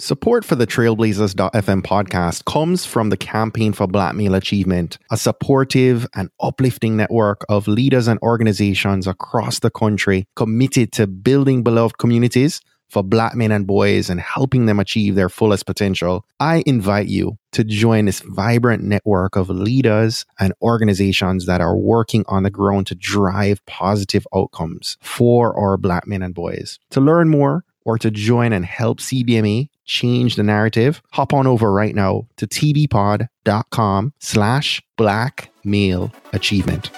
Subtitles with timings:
[0.00, 6.06] Support for the Trailblazers.fm podcast comes from the Campaign for Black Male Achievement, a supportive
[6.14, 12.62] and uplifting network of leaders and organizations across the country committed to building beloved communities
[12.88, 16.24] for black men and boys and helping them achieve their fullest potential.
[16.40, 22.24] I invite you to join this vibrant network of leaders and organizations that are working
[22.26, 26.78] on the ground to drive positive outcomes for our black men and boys.
[26.92, 31.72] To learn more, or to join and help CBME change the narrative, hop on over
[31.72, 36.90] right now to tvpod.com slash black male achievement.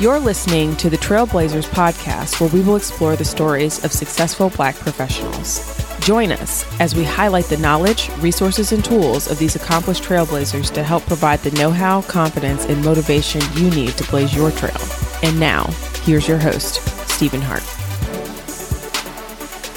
[0.00, 4.74] You're listening to the Trailblazers podcast, where we will explore the stories of successful Black
[4.74, 5.93] professionals.
[6.04, 10.82] Join us as we highlight the knowledge, resources, and tools of these accomplished trailblazers to
[10.82, 14.76] help provide the know how, confidence, and motivation you need to blaze your trail.
[15.22, 15.64] And now,
[16.02, 17.62] here's your host, Stephen Hart.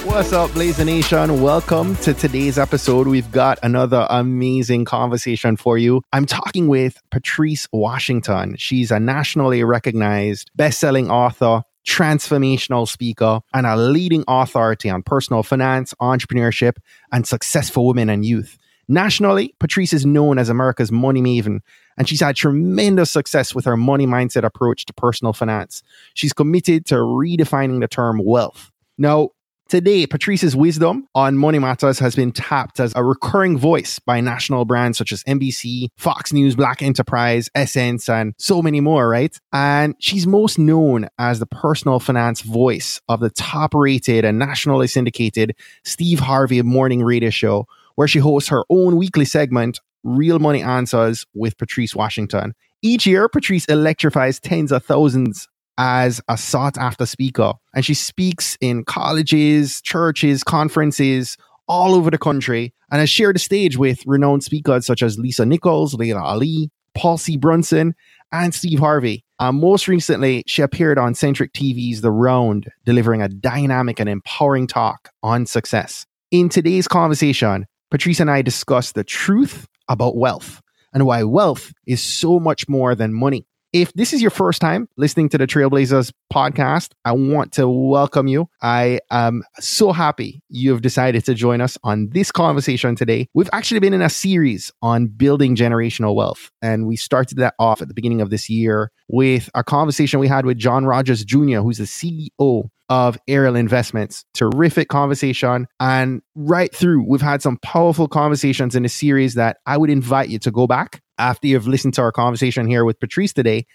[0.06, 1.42] What's up, Blazer Nation?
[1.42, 3.08] Welcome to today's episode.
[3.08, 6.02] We've got another amazing conversation for you.
[6.12, 8.56] I'm talking with Patrice Washington.
[8.58, 15.94] She's a nationally recognized best-selling author, transformational speaker, and a leading authority on personal finance,
[16.02, 16.78] entrepreneurship,
[17.12, 18.58] and successful women and youth.
[18.90, 21.60] Nationally, Patrice is known as America's money maven,
[21.98, 25.82] and she's had tremendous success with her money mindset approach to personal finance.
[26.14, 28.72] She's committed to redefining the term wealth.
[28.98, 29.30] Now,
[29.70, 34.64] Today, Patrice's wisdom on money matters has been tapped as a recurring voice by national
[34.64, 39.38] brands such as NBC, Fox News, Black Enterprise, Essence, and so many more, right?
[39.52, 44.88] And she's most known as the personal finance voice of the top rated and nationally
[44.88, 50.64] syndicated Steve Harvey morning radio show, where she hosts her own weekly segment, Real Money
[50.64, 52.54] Answers with Patrice Washington.
[52.82, 57.54] Each year, Patrice electrifies tens of thousands as a sought after speaker.
[57.74, 63.40] And she speaks in colleges, churches, conferences all over the country and has shared the
[63.40, 67.38] stage with renowned speakers such as Lisa Nichols, Laila Ali, Paul C.
[67.38, 67.94] Brunson,
[68.32, 69.24] and Steve Harvey.
[69.40, 74.68] Uh, most recently, she appeared on Centric TV's The Round, delivering a dynamic and empowering
[74.68, 76.06] talk on success.
[76.32, 80.62] In today's conversation, Patrice and I discuss the truth about wealth
[80.94, 83.46] and why wealth is so much more than money.
[83.80, 88.26] If this is your first time listening to the Trailblazers podcast, I want to welcome
[88.26, 88.50] you.
[88.60, 93.28] I am so happy you have decided to join us on this conversation today.
[93.36, 97.84] We've actually been in a series on building generational wealth, and we started that off
[97.84, 101.60] at the beginning of this year with a conversation we had with John Rogers Jr.,
[101.60, 104.26] who's the CEO of Ariel Investments.
[104.34, 105.68] Terrific conversation.
[105.80, 110.30] And right through, we've had some powerful conversations in a series that I would invite
[110.30, 113.66] you to go back after you've listened to our conversation here with Patrice today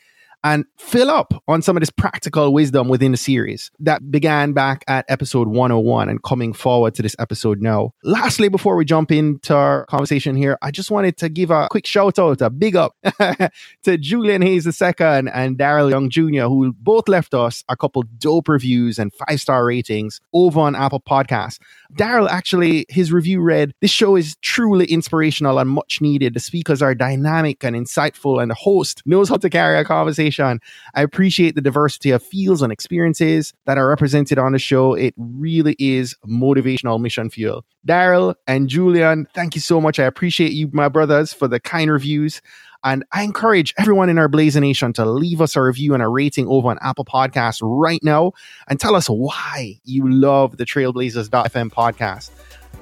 [0.44, 4.84] and fill up on some of this practical wisdom within the series that began back
[4.88, 7.92] at episode 101 and coming forward to this episode now.
[8.02, 11.86] Lastly, before we jump into our conversation here, I just wanted to give a quick
[11.86, 12.96] shout out, a big up
[13.84, 18.48] to Julian Hayes II and Daryl Young Jr., who both left us a couple dope
[18.48, 21.58] reviews and five star ratings over on Apple Podcasts.
[21.94, 26.34] Daryl actually, his review read, This show is truly inspirational and much needed.
[26.34, 30.31] The speakers are dynamic and insightful, and the host knows how to carry a conversation.
[30.40, 34.94] I appreciate the diversity of fields and experiences that are represented on the show.
[34.94, 37.64] It really is motivational mission fuel.
[37.86, 39.98] Daryl and Julian, thank you so much.
[39.98, 42.40] I appreciate you, my brothers, for the kind reviews.
[42.84, 46.08] And I encourage everyone in our Blazer Nation to leave us a review and a
[46.08, 48.32] rating over on Apple Podcasts right now
[48.66, 52.30] and tell us why you love the Trailblazers.fm podcast.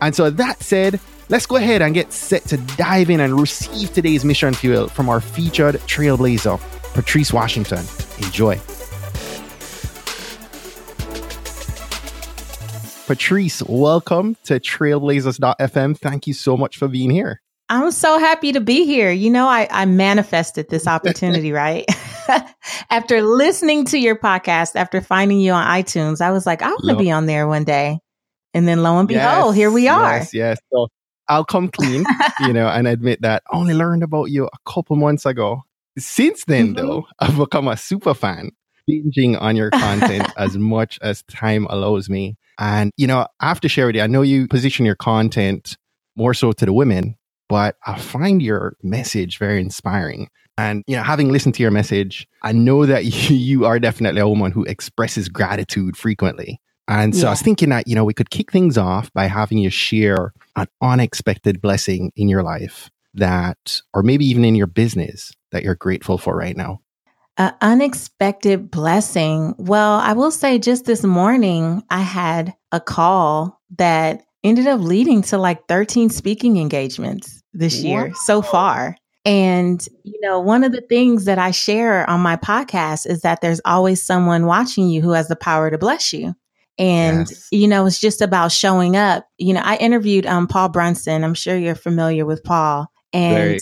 [0.01, 3.93] And so that said, let's go ahead and get set to dive in and receive
[3.93, 6.59] today's mission fuel from our featured trailblazer,
[6.95, 7.85] Patrice Washington.
[8.19, 8.61] Enjoy.
[13.07, 15.99] Patrice, welcome to Trailblazers.fm.
[15.99, 17.43] Thank you so much for being here.
[17.69, 19.11] I'm so happy to be here.
[19.11, 21.87] You know, I, I manifested this opportunity, right?
[22.91, 26.89] after listening to your podcast, after finding you on iTunes, I was like, I want
[26.89, 27.99] to be on there one day.
[28.55, 30.19] And then lo and behold, yes, here we are.
[30.19, 30.59] Yes, yes.
[30.73, 30.89] So
[31.29, 32.05] I'll come clean,
[32.41, 35.63] you know, and admit that I only learned about you a couple months ago.
[35.99, 36.87] Since then, mm-hmm.
[36.87, 38.51] though, I've become a super fan,
[38.89, 42.37] binging on your content as much as time allows me.
[42.59, 45.77] And, you know, I have to share with you, I know you position your content
[46.17, 47.17] more so to the women,
[47.49, 50.29] but I find your message very inspiring.
[50.59, 54.21] And you know, having listened to your message, I know that you, you are definitely
[54.21, 56.61] a woman who expresses gratitude frequently.
[56.87, 57.29] And so yeah.
[57.29, 60.33] I was thinking that, you know, we could kick things off by having you share
[60.57, 65.75] an unexpected blessing in your life that, or maybe even in your business that you're
[65.75, 66.81] grateful for right now.
[67.37, 69.55] An unexpected blessing.
[69.59, 75.23] Well, I will say just this morning, I had a call that ended up leading
[75.23, 78.15] to like 13 speaking engagements this year wow.
[78.25, 78.97] so far.
[79.25, 83.43] And, you know, one of the things that I share on my podcast is that
[83.43, 86.35] there's always someone watching you who has the power to bless you.
[86.79, 87.49] And, yes.
[87.51, 89.27] you know, it's just about showing up.
[89.37, 91.23] You know, I interviewed um, Paul Brunson.
[91.23, 92.91] I'm sure you're familiar with Paul.
[93.13, 93.59] And Very.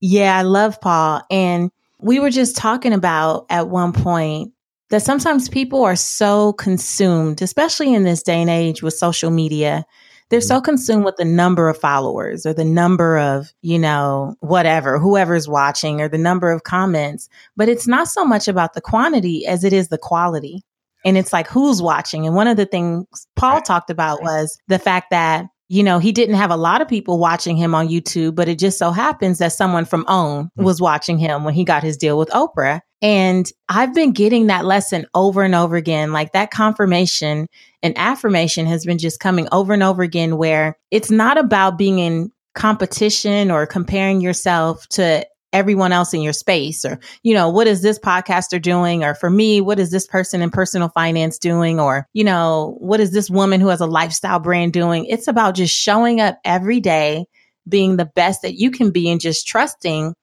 [0.00, 1.22] Yeah, I love Paul.
[1.30, 4.52] And we were just talking about at one point
[4.90, 9.84] that sometimes people are so consumed, especially in this day and age with social media,
[10.30, 10.64] they're so mm-hmm.
[10.64, 16.00] consumed with the number of followers or the number of, you know, whatever, whoever's watching
[16.00, 17.28] or the number of comments.
[17.56, 20.62] But it's not so much about the quantity as it is the quality.
[21.04, 22.26] And it's like who's watching.
[22.26, 26.10] And one of the things Paul talked about was the fact that you know, he
[26.10, 29.38] didn't have a lot of people watching him on YouTube, but it just so happens
[29.38, 30.64] that someone from OWN hmm.
[30.64, 32.80] was watching him when he got his deal with Oprah.
[33.00, 36.12] And I've been getting that lesson over and over again.
[36.12, 37.46] Like that confirmation
[37.84, 42.00] and affirmation has been just coming over and over again, where it's not about being
[42.00, 47.66] in competition or comparing yourself to everyone else in your space or you know what
[47.66, 51.80] is this podcaster doing or for me what is this person in personal finance doing
[51.80, 55.54] or you know what is this woman who has a lifestyle brand doing it's about
[55.54, 57.26] just showing up every day
[57.68, 60.14] being the best that you can be and just trusting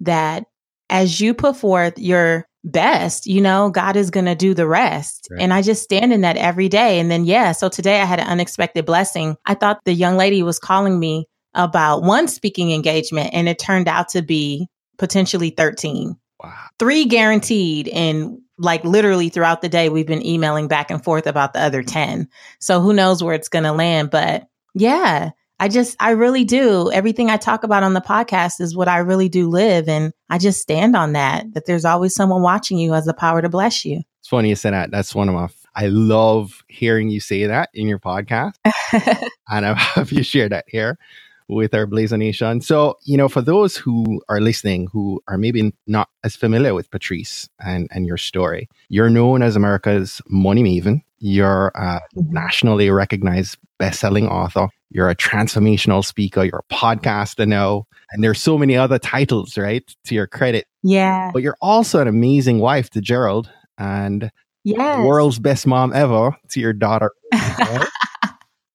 [0.00, 0.44] that
[0.88, 5.28] as you put forth your best, you know, God is going to do the rest.
[5.30, 5.40] Right.
[5.40, 6.98] And I just stand in that every day.
[6.98, 9.36] And then, yeah, so today I had an unexpected blessing.
[9.46, 13.88] I thought the young lady was calling me about one speaking engagement and it turned
[13.88, 14.68] out to be
[14.98, 16.16] potentially 13.
[16.42, 16.54] Wow.
[16.78, 17.88] Three guaranteed.
[17.88, 21.82] And like literally throughout the day, we've been emailing back and forth about the other
[21.82, 22.28] 10.
[22.60, 24.10] So who knows where it's going to land.
[24.10, 26.90] But yeah, I just, I really do.
[26.92, 29.88] Everything I talk about on the podcast is what I really do live.
[29.88, 33.42] And I just stand on that, that there's always someone watching you has the power
[33.42, 34.02] to bless you.
[34.20, 34.90] It's funny you said that.
[34.90, 38.54] That's one of my I love hearing you say that in your podcast.
[38.64, 39.30] and
[39.66, 40.98] I have you share that here
[41.50, 42.60] with our Blazer Nation.
[42.60, 46.90] So, you know, for those who are listening who are maybe not as familiar with
[46.90, 51.02] Patrice and, and your story, you're known as America's money maven.
[51.18, 52.32] You're a mm-hmm.
[52.32, 54.68] nationally recognized best-selling author.
[54.90, 56.44] You're a transformational speaker.
[56.44, 57.86] You're a podcaster now.
[58.12, 60.66] And there's so many other titles, right, to your credit.
[60.82, 61.30] Yeah.
[61.32, 64.30] But you're also an amazing wife to Gerald and
[64.64, 65.06] yes.
[65.06, 67.12] world's best mom ever to your daughter.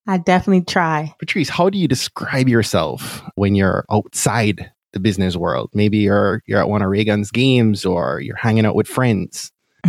[0.07, 1.13] I definitely try.
[1.19, 5.69] Patrice, how do you describe yourself when you're outside the business world?
[5.73, 9.51] Maybe you're you're at one of Reagan's games or you're hanging out with friends.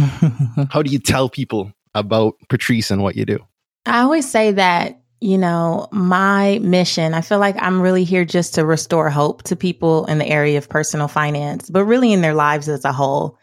[0.70, 3.38] how do you tell people about Patrice and what you do?
[3.86, 8.54] I always say that, you know, my mission, I feel like I'm really here just
[8.54, 12.34] to restore hope to people in the area of personal finance, but really in their
[12.34, 13.38] lives as a whole.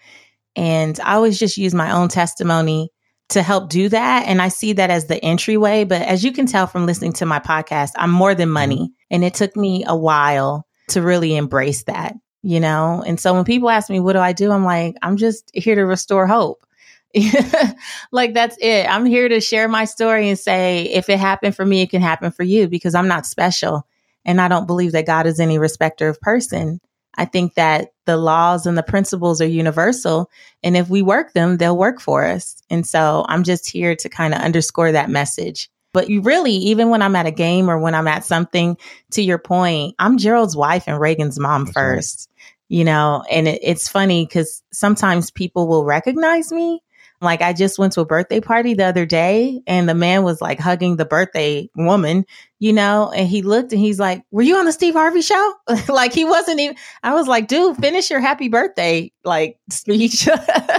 [0.56, 2.90] And I always just use my own testimony
[3.30, 4.28] to help do that.
[4.28, 5.84] And I see that as the entryway.
[5.86, 8.78] But as you can tell from listening to my podcast, I'm more than money.
[8.78, 8.94] Mm-hmm.
[9.12, 13.04] And it took me a while to really embrace that, you know?
[13.06, 14.52] And so when people ask me, what do I do?
[14.52, 16.66] I'm like, I'm just here to restore hope.
[18.12, 18.90] like that's it.
[18.90, 22.02] I'm here to share my story and say, if it happened for me, it can
[22.02, 23.86] happen for you because I'm not special.
[24.26, 26.82] And I don't believe that God is any respecter of person.
[27.16, 30.30] I think that the laws and the principles are universal.
[30.64, 32.62] And if we work them, they'll work for us.
[32.70, 35.70] And so I'm just here to kind of underscore that message.
[35.94, 38.78] But you really, even when I'm at a game or when I'm at something,
[39.12, 42.78] to your point, I'm Gerald's wife and Reagan's mom That's first, right.
[42.78, 46.82] you know, and it, it's funny because sometimes people will recognize me
[47.24, 50.42] like I just went to a birthday party the other day and the man was
[50.42, 52.26] like hugging the birthday woman,
[52.60, 55.54] you know, and he looked and he's like, "Were you on the Steve Harvey show?"
[55.88, 60.28] like he wasn't even I was like, "Dude, finish your happy birthday like speech."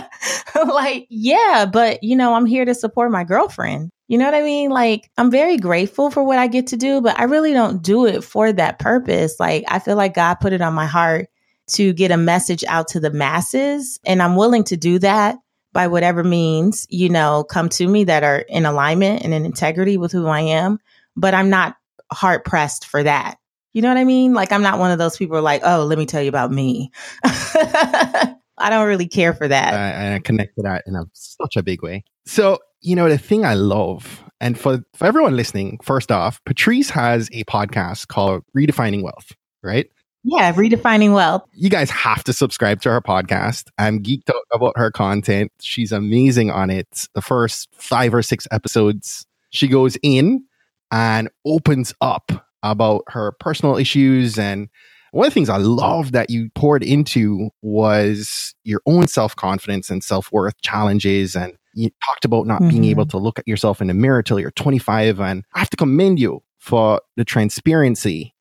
[0.54, 3.90] like, yeah, but you know, I'm here to support my girlfriend.
[4.08, 4.70] You know what I mean?
[4.70, 8.06] Like, I'm very grateful for what I get to do, but I really don't do
[8.06, 9.40] it for that purpose.
[9.40, 11.28] Like, I feel like God put it on my heart
[11.68, 15.38] to get a message out to the masses, and I'm willing to do that
[15.74, 19.98] by whatever means, you know, come to me that are in alignment and in integrity
[19.98, 20.78] with who I am.
[21.16, 21.76] But I'm not
[22.12, 23.38] hard pressed for that.
[23.74, 24.34] You know what I mean?
[24.34, 26.92] Like, I'm not one of those people like, oh, let me tell you about me.
[27.24, 29.74] I don't really care for that.
[29.74, 32.04] I, I connect to that in a, such a big way.
[32.24, 36.90] So, you know, the thing I love, and for, for everyone listening, first off, Patrice
[36.90, 39.32] has a podcast called Redefining Wealth,
[39.64, 39.90] right?
[40.24, 41.44] Yeah, redefining wealth.
[41.52, 43.68] You guys have to subscribe to her podcast.
[43.78, 45.52] I'm geeked out about her content.
[45.60, 47.08] She's amazing on it.
[47.14, 50.44] The first five or six episodes, she goes in
[50.90, 54.68] and opens up about her personal issues and
[55.14, 59.88] one of the things I love that you poured into was your own self confidence
[59.88, 61.36] and self worth challenges.
[61.36, 62.70] And you talked about not mm-hmm.
[62.70, 65.20] being able to look at yourself in the mirror till you're 25.
[65.20, 68.34] And I have to commend you for the transparency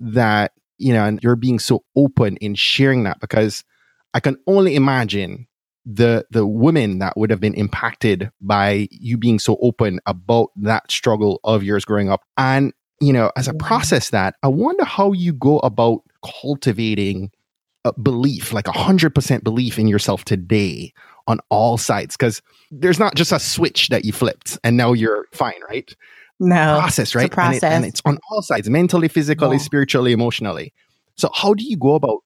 [0.00, 3.64] that, you know, and you're being so open in sharing that because
[4.14, 5.46] I can only imagine
[5.84, 10.90] the the women that would have been impacted by you being so open about that
[10.90, 12.22] struggle of yours growing up.
[12.36, 17.30] And you know as a process that i wonder how you go about cultivating
[17.84, 20.92] a belief like a hundred percent belief in yourself today
[21.26, 22.40] on all sides because
[22.70, 25.94] there's not just a switch that you flipped and now you're fine right
[26.38, 27.62] no process right process.
[27.62, 29.62] And, it, and, it's on all sides mentally physically yeah.
[29.62, 30.72] spiritually emotionally
[31.16, 32.22] so how do you go about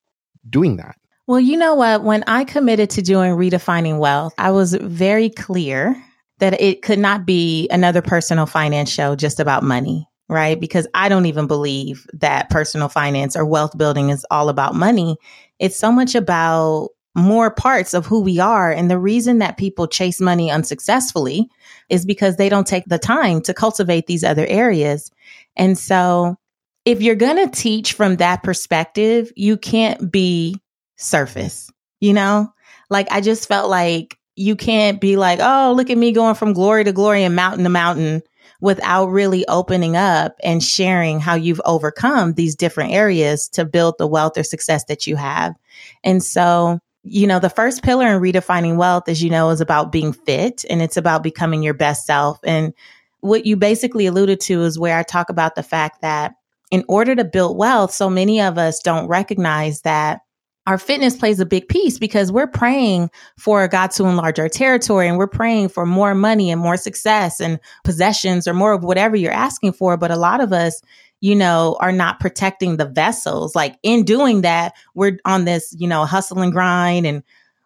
[0.49, 0.97] doing that
[1.31, 2.03] well, you know what?
[2.03, 5.95] When I committed to doing redefining wealth, I was very clear
[6.41, 10.59] that it could not be another personal finance show just about money, right?
[10.59, 15.17] Because I don't even believe that personal finance or wealth building is all about money.
[15.61, 16.89] It's so much about
[17.21, 18.71] more parts of who we are.
[18.71, 21.49] And the reason that people chase money unsuccessfully
[21.89, 25.11] is because they don't take the time to cultivate these other areas.
[25.57, 26.37] And so
[26.85, 30.61] if you're going to teach from that perspective, you can't be
[30.97, 32.53] surface, you know?
[32.89, 36.55] Like I just felt like you can't be like, oh, look at me going from
[36.55, 38.23] glory to glory and mountain to mountain
[38.61, 44.07] without really opening up and sharing how you've overcome these different areas to build the
[44.07, 45.55] wealth or success that you have.
[46.05, 49.93] And so, you know, the first pillar in redefining wealth, as you know, is about
[49.93, 52.39] being fit and it's about becoming your best self.
[52.45, 52.75] And
[53.21, 56.35] what you basically alluded to is where I talk about the fact that
[56.71, 60.21] in order to build wealth, so many of us don't recognize that
[60.67, 65.09] our fitness plays a big piece because we're praying for God to enlarge our territory
[65.09, 69.17] and we're praying for more money and more success and possessions or more of whatever
[69.17, 69.97] you're asking for.
[69.97, 70.81] But a lot of us,
[71.21, 73.55] you know, are not protecting the vessels.
[73.55, 77.23] Like in doing that, we're on this, you know, hustle and grind and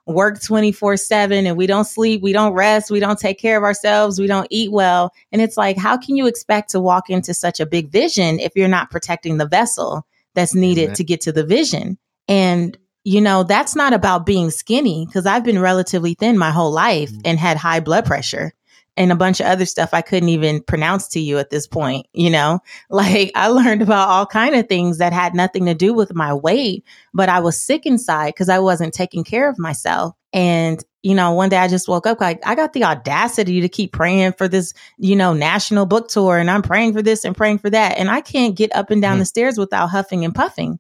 [0.07, 3.63] work 24 7 and we don't sleep, we don't rest, we don't take care of
[3.63, 5.13] ourselves, we don't eat well.
[5.33, 8.53] And it's like, how can you expect to walk into such a big vision if
[8.55, 10.97] you're not protecting the vessel that's needed Amen.
[10.97, 11.99] to get to the vision?
[12.29, 16.73] And you know, that's not about being skinny because I've been relatively thin my whole
[16.73, 17.21] life mm-hmm.
[17.27, 18.55] and had high blood pressure
[18.97, 22.07] and a bunch of other stuff I couldn't even pronounce to you at this point,
[22.13, 22.61] you know?
[22.91, 26.33] Like I learned about all kind of things that had nothing to do with my
[26.33, 30.15] weight, but I was sick inside because I wasn't taking care of myself.
[30.33, 33.69] And, you know, one day I just woke up like I got the audacity to
[33.69, 37.37] keep praying for this, you know, national book tour and I'm praying for this and
[37.37, 37.99] praying for that.
[37.99, 39.21] And I can't get up and down mm-hmm.
[39.21, 40.79] the stairs without huffing and puffing.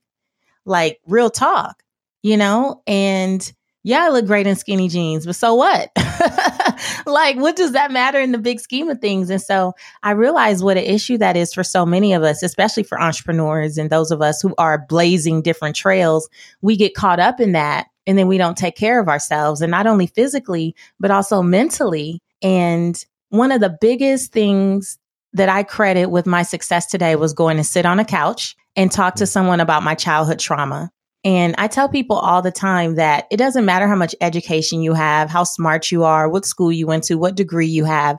[0.64, 1.85] Like real talk
[2.25, 2.83] you know?
[2.87, 3.52] And
[3.87, 5.91] yeah, I look great in skinny jeans, but so what?
[7.07, 9.29] like, what does that matter in the big scheme of things?
[9.29, 12.83] And so I realize what an issue that is for so many of us, especially
[12.83, 16.31] for entrepreneurs and those of us who are blazing different trails.
[16.62, 19.71] We get caught up in that and then we don't take care of ourselves and
[19.71, 22.23] not only physically, but also mentally.
[22.43, 22.99] And
[23.29, 24.99] one of the biggest things
[25.35, 28.91] that I credit with my success today was going to sit on a couch and
[28.91, 30.91] talk to someone about my childhood trauma.
[31.25, 34.93] And I tell people all the time that it doesn't matter how much education you
[34.93, 38.19] have, how smart you are, what school you went to, what degree you have,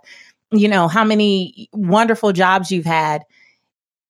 [0.52, 3.24] you know, how many wonderful jobs you've had.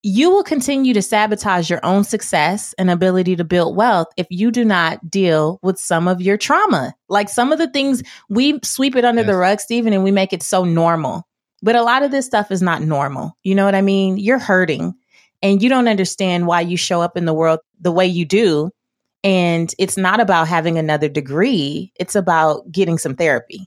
[0.01, 4.51] You will continue to sabotage your own success and ability to build wealth if you
[4.51, 6.93] do not deal with some of your trauma.
[7.09, 9.27] Like some of the things we sweep it under yes.
[9.27, 11.27] the rug, Stephen, and we make it so normal.
[11.63, 13.35] But a lot of this stuff is not normal.
[13.43, 14.17] You know what I mean?
[14.17, 14.93] You're hurting
[15.41, 18.71] and you don't understand why you show up in the world the way you do
[19.25, 23.65] and it's not about having another degree, it's about getting some therapy.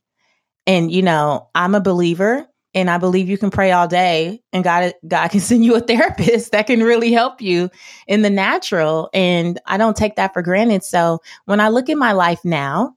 [0.69, 4.63] And, you know, I'm a believer and I believe you can pray all day and
[4.63, 7.71] God God can send you a therapist that can really help you
[8.07, 10.85] in the natural and I don't take that for granted.
[10.85, 12.95] So, when I look at my life now,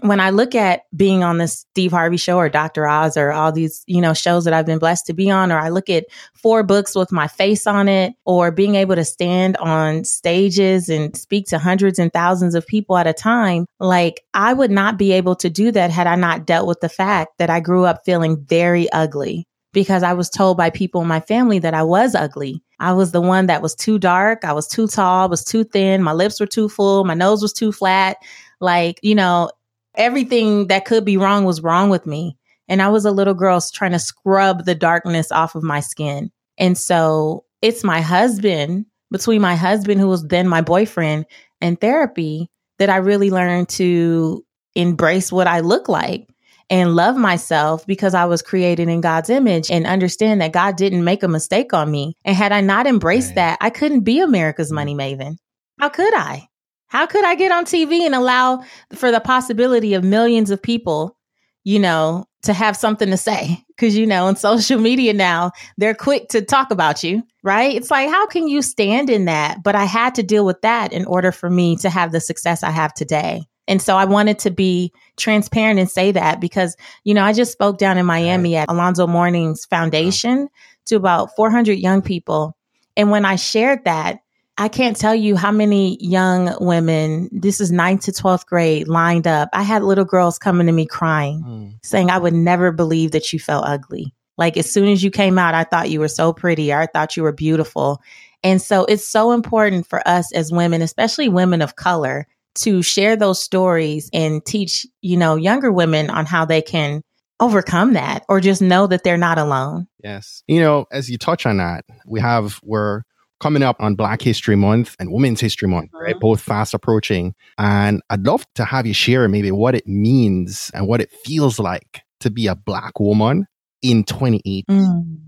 [0.00, 2.86] when I look at being on the Steve Harvey show or Dr.
[2.86, 5.58] Oz or all these, you know, shows that I've been blessed to be on, or
[5.58, 9.56] I look at four books with my face on it, or being able to stand
[9.58, 14.52] on stages and speak to hundreds and thousands of people at a time, like I
[14.52, 17.50] would not be able to do that had I not dealt with the fact that
[17.50, 21.58] I grew up feeling very ugly because I was told by people in my family
[21.60, 22.62] that I was ugly.
[22.80, 24.44] I was the one that was too dark.
[24.44, 26.02] I was too tall, was too thin.
[26.02, 27.04] My lips were too full.
[27.04, 28.16] My nose was too flat.
[28.60, 29.50] Like, you know,
[29.94, 32.36] everything that could be wrong was wrong with me.
[32.68, 36.30] And I was a little girl trying to scrub the darkness off of my skin.
[36.58, 41.26] And so it's my husband, between my husband, who was then my boyfriend,
[41.60, 42.48] and therapy,
[42.78, 46.28] that I really learned to embrace what I look like
[46.70, 51.04] and love myself because I was created in God's image and understand that God didn't
[51.04, 52.16] make a mistake on me.
[52.24, 53.36] And had I not embraced right.
[53.36, 54.76] that, I couldn't be America's mm.
[54.76, 55.36] money maven.
[55.78, 56.48] How could I?
[56.88, 58.62] How could I get on TV and allow
[58.94, 61.16] for the possibility of millions of people,
[61.64, 63.64] you know, to have something to say?
[63.68, 67.74] Because, you know, in social media now, they're quick to talk about you, right?
[67.74, 69.62] It's like, how can you stand in that?
[69.62, 72.62] But I had to deal with that in order for me to have the success
[72.62, 73.44] I have today.
[73.66, 77.52] And so I wanted to be transparent and say that because, you know, I just
[77.52, 79.76] spoke down in Miami at Alonzo Mourning's uh-huh.
[79.76, 80.48] foundation
[80.86, 82.56] to about 400 young people.
[82.96, 84.18] And when I shared that,
[84.56, 89.26] I can't tell you how many young women, this is ninth to 12th grade, lined
[89.26, 89.48] up.
[89.52, 91.78] I had little girls coming to me crying, mm.
[91.82, 94.14] saying, I would never believe that you felt ugly.
[94.38, 96.86] Like as soon as you came out, I thought you were so pretty, or I
[96.86, 98.00] thought you were beautiful.
[98.44, 103.16] And so it's so important for us as women, especially women of color, to share
[103.16, 107.02] those stories and teach, you know, younger women on how they can
[107.40, 109.88] overcome that or just know that they're not alone.
[110.02, 110.44] Yes.
[110.46, 113.02] You know, as you touch on that, we have, we're
[113.44, 116.02] coming up on Black History Month and Women's History Month, mm-hmm.
[116.02, 116.18] right?
[116.18, 117.34] Both fast approaching.
[117.58, 121.58] And I'd love to have you share maybe what it means and what it feels
[121.58, 123.46] like to be a Black woman
[123.82, 124.64] in 2018.
[124.70, 125.18] Mm.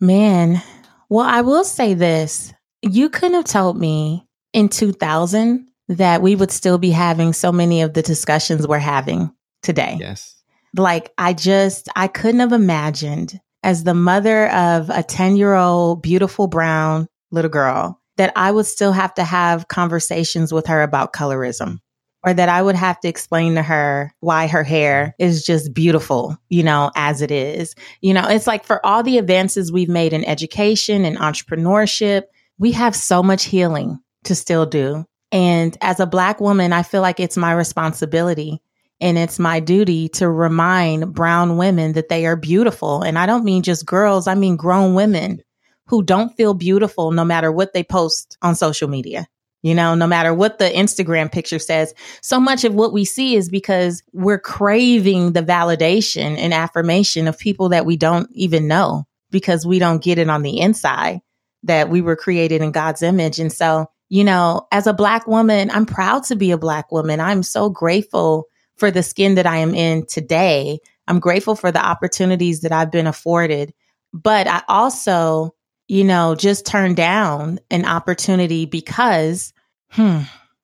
[0.00, 0.62] Man,
[1.10, 2.54] well, I will say this.
[2.80, 7.82] You couldn't have told me in 2000 that we would still be having so many
[7.82, 9.30] of the discussions we're having
[9.62, 9.98] today.
[10.00, 10.42] Yes.
[10.74, 16.00] Like, I just, I couldn't have imagined as the mother of a 10 year old
[16.00, 21.12] beautiful brown little girl that I would still have to have conversations with her about
[21.12, 21.78] colorism
[22.24, 26.36] or that I would have to explain to her why her hair is just beautiful,
[26.48, 27.74] you know, as it is.
[28.00, 32.24] You know, it's like for all the advances we've made in education and entrepreneurship,
[32.58, 35.04] we have so much healing to still do.
[35.30, 38.60] And as a Black woman, I feel like it's my responsibility
[39.00, 43.02] and it's my duty to remind brown women that they are beautiful.
[43.02, 45.40] And I don't mean just girls, I mean grown women
[45.88, 49.26] who don't feel beautiful no matter what they post on social media.
[49.62, 51.92] You know, no matter what the Instagram picture says,
[52.22, 57.38] so much of what we see is because we're craving the validation and affirmation of
[57.38, 61.20] people that we don't even know because we don't get it on the inside
[61.64, 63.40] that we were created in God's image.
[63.40, 67.18] And so, you know, as a Black woman, I'm proud to be a Black woman.
[67.20, 68.44] I'm so grateful
[68.76, 70.78] for the skin that I am in today.
[71.08, 73.74] I'm grateful for the opportunities that I've been afforded.
[74.14, 75.54] But I also
[75.88, 79.52] you know, just turned down an opportunity because,
[79.90, 80.20] hmm,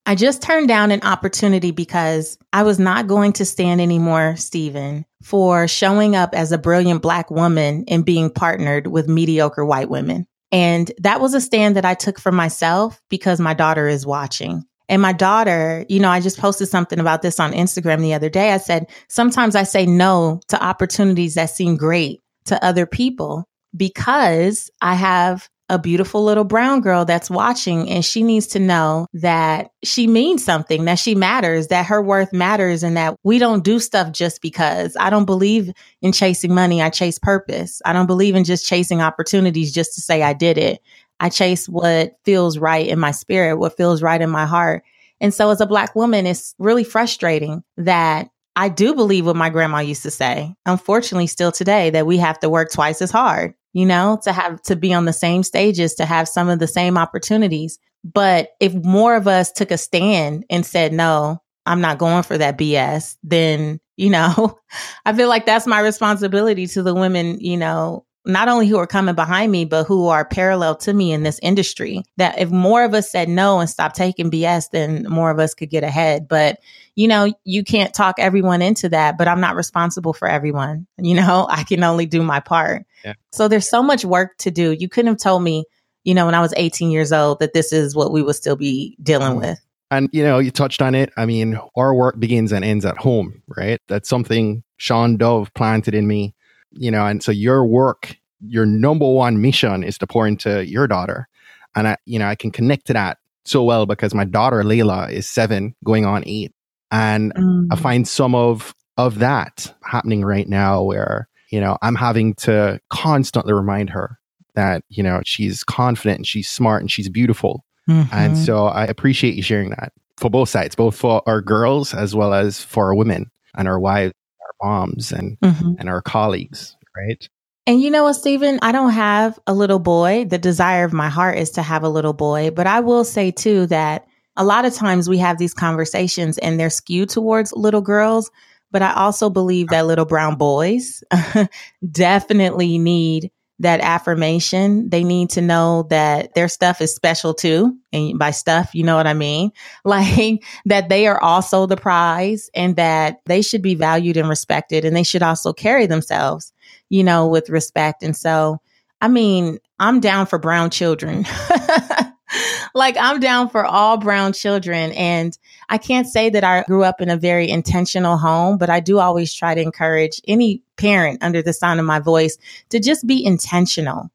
[0.06, 5.06] I just turned down an opportunity because I was not going to stand anymore, Stephen,
[5.22, 10.26] for showing up as a brilliant black woman and being partnered with mediocre white women.
[10.52, 14.62] And that was a stand that I took for myself because my daughter is watching.
[14.90, 18.28] And my daughter, you know, I just posted something about this on Instagram the other
[18.28, 18.52] day.
[18.52, 24.70] I said, sometimes I say no to opportunities that seem great to other people because
[24.80, 29.70] I have a beautiful little brown girl that's watching and she needs to know that
[29.82, 33.78] she means something, that she matters, that her worth matters and that we don't do
[33.78, 34.94] stuff just because.
[35.00, 36.82] I don't believe in chasing money.
[36.82, 37.80] I chase purpose.
[37.84, 40.82] I don't believe in just chasing opportunities just to say I did it.
[41.18, 44.84] I chase what feels right in my spirit, what feels right in my heart.
[45.20, 49.48] And so as a black woman, it's really frustrating that I do believe what my
[49.48, 53.54] grandma used to say, unfortunately, still today, that we have to work twice as hard
[53.74, 56.66] you know, to have to be on the same stages, to have some of the
[56.66, 57.78] same opportunities.
[58.04, 62.38] But if more of us took a stand and said, no, I'm not going for
[62.38, 64.58] that BS, then, you know,
[65.04, 68.86] I feel like that's my responsibility to the women, you know, not only who are
[68.86, 72.02] coming behind me, but who are parallel to me in this industry.
[72.16, 75.54] That if more of us said no and stopped taking BS, then more of us
[75.54, 76.28] could get ahead.
[76.28, 76.58] But
[76.94, 80.86] you know, you can't talk everyone into that, but I'm not responsible for everyone.
[81.04, 82.86] You know, I can only do my part.
[83.04, 83.12] Yeah.
[83.30, 84.72] So there's so much work to do.
[84.72, 85.66] You couldn't have told me,
[86.02, 88.56] you know, when I was 18 years old that this is what we would still
[88.56, 89.60] be dealing with.
[89.90, 91.12] And, you know, you touched on it.
[91.18, 93.80] I mean, our work begins and ends at home, right?
[93.86, 96.34] That's something Sean Dove planted in me,
[96.76, 100.86] you know, and so your work, your number one mission is to pour into your
[100.86, 101.28] daughter.
[101.74, 105.10] And I, you know, I can connect to that so well because my daughter Layla
[105.10, 106.52] is seven, going on eight.
[106.90, 107.66] And mm.
[107.70, 112.80] I find some of of that happening right now where, you know, I'm having to
[112.90, 114.18] constantly remind her
[114.54, 117.64] that, you know, she's confident and she's smart and she's beautiful.
[117.88, 118.14] Mm-hmm.
[118.14, 122.14] And so I appreciate you sharing that for both sides, both for our girls as
[122.14, 125.72] well as for our women and our wives, our moms and mm-hmm.
[125.78, 127.28] and our colleagues, right?
[127.66, 128.58] And you know what, Stephen?
[128.60, 130.26] I don't have a little boy.
[130.26, 132.50] The desire of my heart is to have a little boy.
[132.50, 136.60] But I will say too that a lot of times we have these conversations and
[136.60, 138.30] they're skewed towards little girls,
[138.70, 141.02] but I also believe that little brown boys
[141.90, 144.88] definitely need that affirmation.
[144.90, 147.76] They need to know that their stuff is special too.
[147.92, 149.52] And by stuff, you know what I mean?
[149.84, 154.84] Like that they are also the prize and that they should be valued and respected
[154.84, 156.52] and they should also carry themselves,
[156.88, 158.02] you know, with respect.
[158.02, 158.60] And so,
[159.00, 161.26] I mean, I'm down for brown children.
[162.74, 164.92] like I'm down for all brown children.
[164.92, 165.36] And
[165.68, 168.98] I can't say that I grew up in a very intentional home, but I do
[168.98, 172.36] always try to encourage any parent under the sound of my voice
[172.70, 174.10] to just be intentional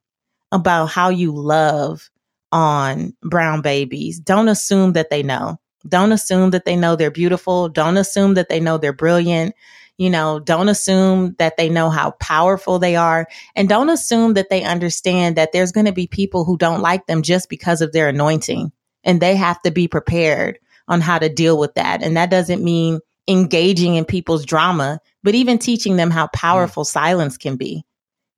[0.52, 2.10] about how you love
[2.52, 4.20] on brown babies.
[4.20, 5.60] Don't assume that they know.
[5.88, 7.70] Don't assume that they know they're beautiful.
[7.70, 9.56] Don't assume that they know they're brilliant.
[10.00, 13.28] You know, don't assume that they know how powerful they are.
[13.54, 17.06] And don't assume that they understand that there's going to be people who don't like
[17.06, 18.72] them just because of their anointing.
[19.04, 20.58] And they have to be prepared
[20.88, 22.02] on how to deal with that.
[22.02, 26.88] And that doesn't mean engaging in people's drama, but even teaching them how powerful mm.
[26.88, 27.84] silence can be.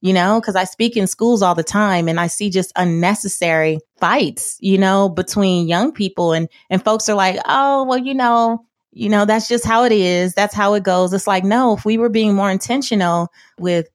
[0.02, 3.78] You know, because I speak in schools all the time and I see just unnecessary
[4.00, 8.66] fights, you know, between young people and and folks are like, "Oh, well, you know,
[8.92, 10.34] you know, that's just how it is.
[10.34, 11.14] That's how it goes.
[11.14, 13.88] It's like, no, if we were being more intentional with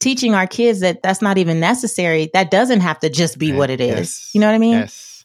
[0.00, 3.70] teaching our kids that that's not even necessary, that doesn't have to just be what
[3.70, 3.96] it is.
[3.96, 4.30] Yes.
[4.32, 4.72] You know what I mean?
[4.72, 5.24] Yes.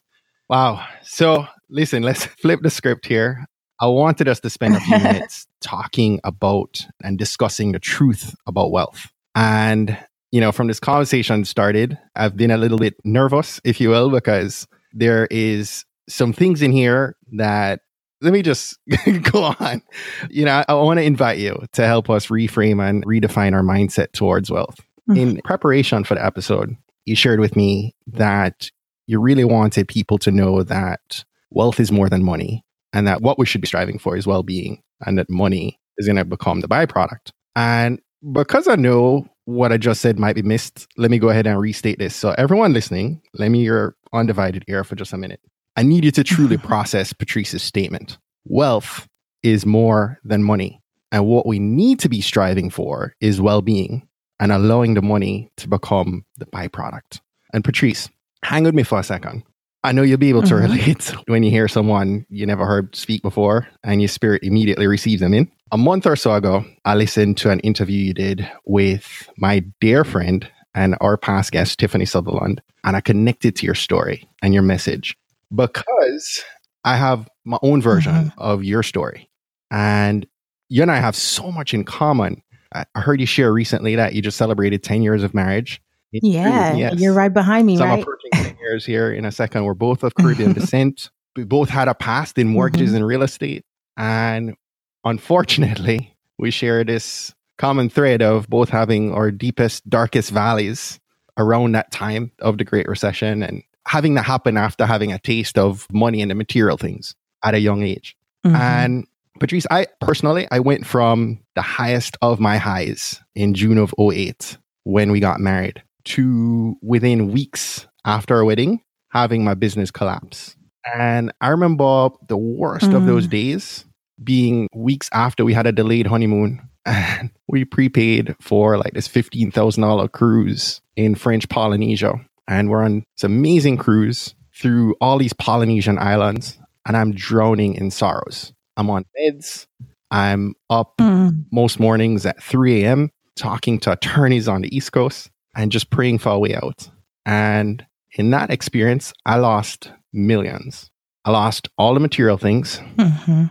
[0.49, 0.85] Wow.
[1.03, 3.45] So listen, let's flip the script here.
[3.79, 8.71] I wanted us to spend a few minutes talking about and discussing the truth about
[8.71, 9.11] wealth.
[9.35, 9.97] And,
[10.31, 14.09] you know, from this conversation started, I've been a little bit nervous, if you will,
[14.09, 17.81] because there is some things in here that
[18.23, 18.79] let me just
[19.31, 19.81] go on.
[20.29, 23.61] You know, I, I want to invite you to help us reframe and redefine our
[23.61, 24.79] mindset towards wealth.
[25.09, 25.17] Mm-hmm.
[25.17, 28.71] In preparation for the episode, you shared with me that
[29.05, 33.37] you really wanted people to know that wealth is more than money and that what
[33.37, 36.61] we should be striving for is well being and that money is going to become
[36.61, 37.31] the byproduct.
[37.55, 37.99] And
[38.31, 41.59] because I know what I just said might be missed, let me go ahead and
[41.59, 42.15] restate this.
[42.15, 45.41] So, everyone listening, let me your undivided ear for just a minute.
[45.75, 48.17] I need you to truly process Patrice's statement.
[48.45, 49.07] Wealth
[49.41, 50.81] is more than money.
[51.11, 54.07] And what we need to be striving for is well being
[54.39, 57.21] and allowing the money to become the byproduct.
[57.53, 58.09] And Patrice,
[58.43, 59.43] hang with me for a second.
[59.83, 60.71] I know you'll be able to mm-hmm.
[60.71, 65.21] relate when you hear someone you never heard speak before and your spirit immediately receives
[65.21, 65.51] them in.
[65.71, 70.03] A month or so ago, I listened to an interview you did with my dear
[70.03, 74.63] friend and our past guest, Tiffany Sutherland, and I connected to your story and your
[74.63, 75.15] message
[75.53, 76.43] because
[76.83, 78.39] I have my own version mm-hmm.
[78.39, 79.29] of your story.
[79.71, 80.25] And
[80.69, 82.41] you and I have so much in common.
[82.73, 85.81] I heard you share recently that you just celebrated 10 years of marriage.
[86.11, 86.99] yeah, yes.
[86.99, 87.93] you're right behind me, so right?
[87.93, 89.65] I'm approaching 10 years here in a second.
[89.65, 91.11] We're both of Caribbean descent.
[91.35, 92.97] We both had a past in mortgages mm-hmm.
[92.97, 93.65] and real estate.
[93.97, 94.55] And
[95.03, 100.99] unfortunately, we share this common thread of both having our deepest, darkest valleys
[101.37, 105.57] around that time of the Great Recession and having that happen after having a taste
[105.57, 108.15] of money and the material things at a young age.
[108.45, 108.55] Mm-hmm.
[108.55, 109.07] And
[109.39, 114.57] Patrice, I personally, I went from the highest of my highs in June of 08
[114.83, 120.55] when we got married to within weeks after our wedding, having my business collapse.
[120.93, 122.95] And I remember the worst mm.
[122.95, 123.31] of those mm.
[123.31, 123.85] days
[124.23, 130.11] being weeks after we had a delayed honeymoon and we prepaid for like this $15,000
[130.11, 132.13] cruise in French Polynesia
[132.47, 137.91] and we're on this amazing cruise through all these Polynesian islands, and I'm drowning in
[137.91, 138.53] sorrows.
[138.77, 139.67] I'm on meds.
[140.11, 141.45] I'm up mm.
[141.51, 143.09] most mornings at 3 a.m.
[143.35, 146.89] talking to attorneys on the East Coast and just praying for a way out.
[147.25, 150.91] And in that experience, I lost millions.
[151.25, 152.79] I lost all the material things.
[152.97, 153.45] Mm-hmm.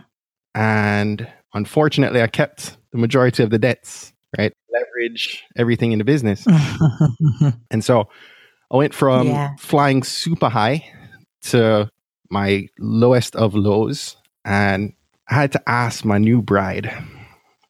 [0.55, 4.53] And unfortunately, I kept the majority of the debts, right?
[4.71, 6.45] Leverage everything in the business.
[7.71, 8.07] and so
[8.73, 9.55] I went from yeah.
[9.59, 10.91] flying super high
[11.43, 11.89] to
[12.31, 14.17] my lowest of lows.
[14.43, 14.93] And
[15.29, 16.91] I had to ask my new bride,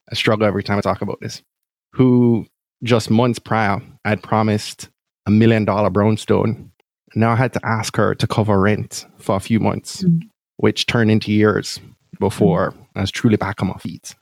[0.09, 1.43] I struggle every time I talk about this,
[1.91, 2.47] who
[2.83, 4.89] just months prior I had promised
[5.25, 6.71] a million dollar brownstone.
[7.15, 10.21] Now I had to ask her to cover rent for a few months, mm.
[10.57, 11.79] which turned into years
[12.19, 12.85] before mm.
[12.95, 14.15] I was truly back on my feet.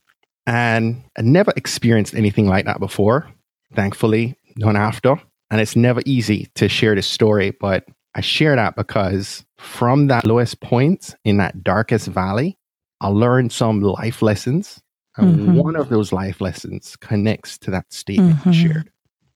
[0.47, 3.27] And I never experienced anything like that before.
[3.73, 5.21] Thankfully, none after.
[5.51, 7.83] And it's never easy to share this story, but
[8.15, 12.57] I share that because from that lowest point in that darkest valley,
[13.01, 14.81] I learned some life lessons.
[15.17, 15.55] And mm-hmm.
[15.55, 18.51] one of those life lessons connects to that statement mm-hmm.
[18.51, 18.91] shared.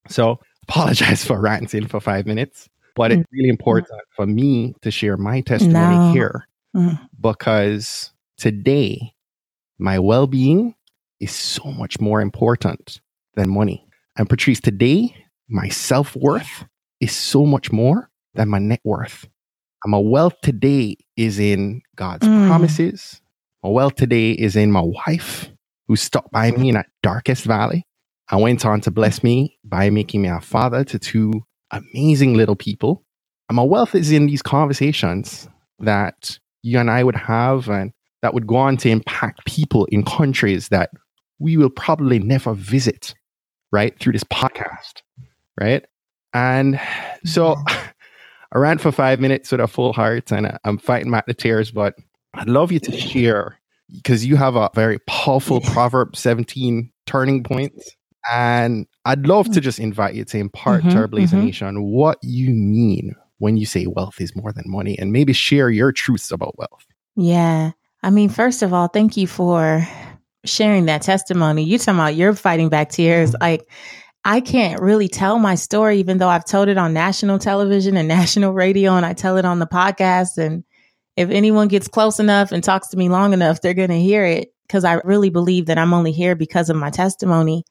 [0.08, 3.52] So apologize for ranting for five minutes, but it's really mm-hmm.
[3.52, 6.14] important for me to share my testimony no.
[6.14, 6.98] here mm.
[7.20, 9.14] because today
[9.80, 10.76] my well being
[11.20, 13.02] is so much more important
[13.36, 13.86] than money.
[14.18, 15.14] And Patrice, today
[15.48, 16.66] my self worth
[17.00, 19.28] is so much more than my net worth.
[19.84, 22.48] And my wealth today is in God's mm.
[22.48, 23.22] promises.
[23.64, 25.50] My wealth today is in my wife
[25.88, 27.86] who stopped by me in that darkest valley
[28.32, 32.56] and went on to bless me by making me a father to two amazing little
[32.56, 33.04] people.
[33.50, 35.48] And my wealth is in these conversations
[35.80, 40.04] that you and I would have and that would go on to impact people in
[40.04, 40.90] countries that
[41.38, 43.14] we will probably never visit,
[43.72, 43.98] right?
[44.00, 45.02] Through this podcast,
[45.60, 45.86] right?
[46.34, 46.80] And
[47.24, 51.34] so I ran for five minutes with a full heart and I'm fighting back the
[51.34, 51.96] tears, but
[52.34, 53.60] I'd love you to share
[53.94, 57.74] because you have a very powerful Proverb 17 turning point.
[58.32, 61.46] And I'd love to just invite you to impart mm-hmm, to our Blazer mm-hmm.
[61.46, 65.70] Nation what you mean when you say wealth is more than money and maybe share
[65.70, 66.86] your truths about wealth.
[67.16, 67.72] Yeah.
[68.02, 69.88] I mean, first of all, thank you for
[70.44, 71.64] sharing that testimony.
[71.64, 73.32] You talking about you're fighting back tears.
[73.32, 73.44] Mm-hmm.
[73.44, 73.70] Like
[74.28, 78.08] I can't really tell my story, even though I've told it on national television and
[78.10, 80.40] national radio, and I tell it on the podcast.
[80.40, 80.64] And
[81.16, 84.26] if anyone gets close enough and talks to me long enough, they're going to hear
[84.26, 87.66] it because I really believe that I'm only here because of my testimony.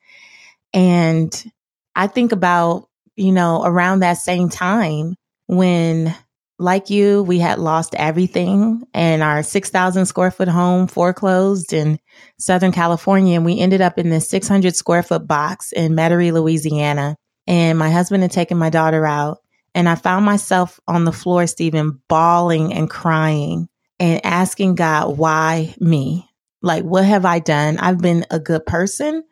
[0.73, 1.53] And
[1.97, 6.15] I think about, you know, around that same time when
[6.59, 11.99] like you, we had lost everything and our 6,000 square foot home foreclosed in
[12.39, 13.37] Southern California.
[13.37, 17.17] And we ended up in this 600 square foot box in Metairie, Louisiana.
[17.47, 19.39] And my husband had taken my daughter out.
[19.75, 25.75] And I found myself on the floor, Stephen, bawling and crying and asking God, why
[25.81, 26.31] me?
[26.63, 27.79] Like, what have I done?
[27.79, 29.25] I've been a good person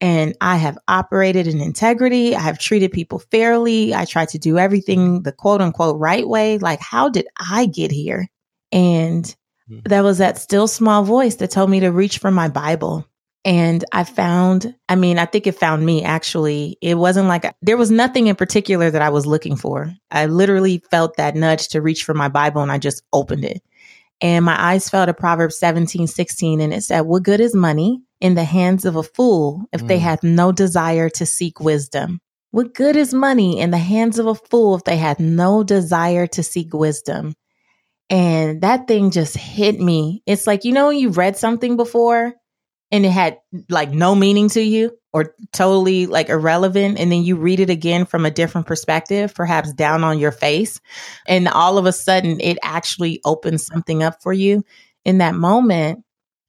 [0.00, 2.34] and I have operated in integrity.
[2.34, 3.94] I have treated people fairly.
[3.94, 6.58] I try to do everything the quote unquote right way.
[6.58, 8.28] Like, how did I get here?
[8.72, 9.24] And
[9.70, 9.80] mm-hmm.
[9.84, 13.06] there was that still small voice that told me to reach for my Bible.
[13.44, 16.78] And I found, I mean, I think it found me actually.
[16.80, 19.92] It wasn't like there was nothing in particular that I was looking for.
[20.10, 23.62] I literally felt that nudge to reach for my Bible and I just opened it.
[24.22, 28.02] And my eyes fell to Proverbs 17, 16, and it said, What good is money
[28.20, 29.88] in the hands of a fool if mm.
[29.88, 32.20] they have no desire to seek wisdom?
[32.52, 36.26] What good is money in the hands of a fool if they had no desire
[36.28, 37.34] to seek wisdom?
[38.08, 40.22] And that thing just hit me.
[40.26, 42.34] It's like, you know, when you've read something before
[42.90, 47.36] and it had like no meaning to you or totally like irrelevant and then you
[47.36, 50.80] read it again from a different perspective perhaps down on your face
[51.26, 54.64] and all of a sudden it actually opens something up for you
[55.04, 56.04] in that moment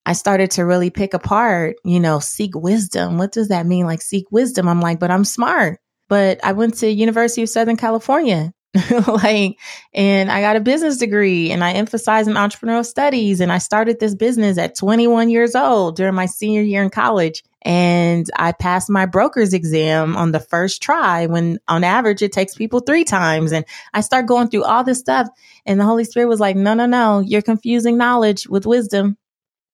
[0.06, 4.02] i started to really pick apart you know seek wisdom what does that mean like
[4.02, 8.54] seek wisdom i'm like but i'm smart but i went to university of southern california
[9.08, 9.60] like,
[9.94, 13.42] and I got a business degree and I emphasize in entrepreneurial studies.
[13.42, 17.44] And I started this business at 21 years old during my senior year in college.
[17.64, 22.56] And I passed my broker's exam on the first try when on average it takes
[22.56, 23.52] people three times.
[23.52, 25.28] And I start going through all this stuff.
[25.66, 29.18] And the Holy Spirit was like, no, no, no, you're confusing knowledge with wisdom.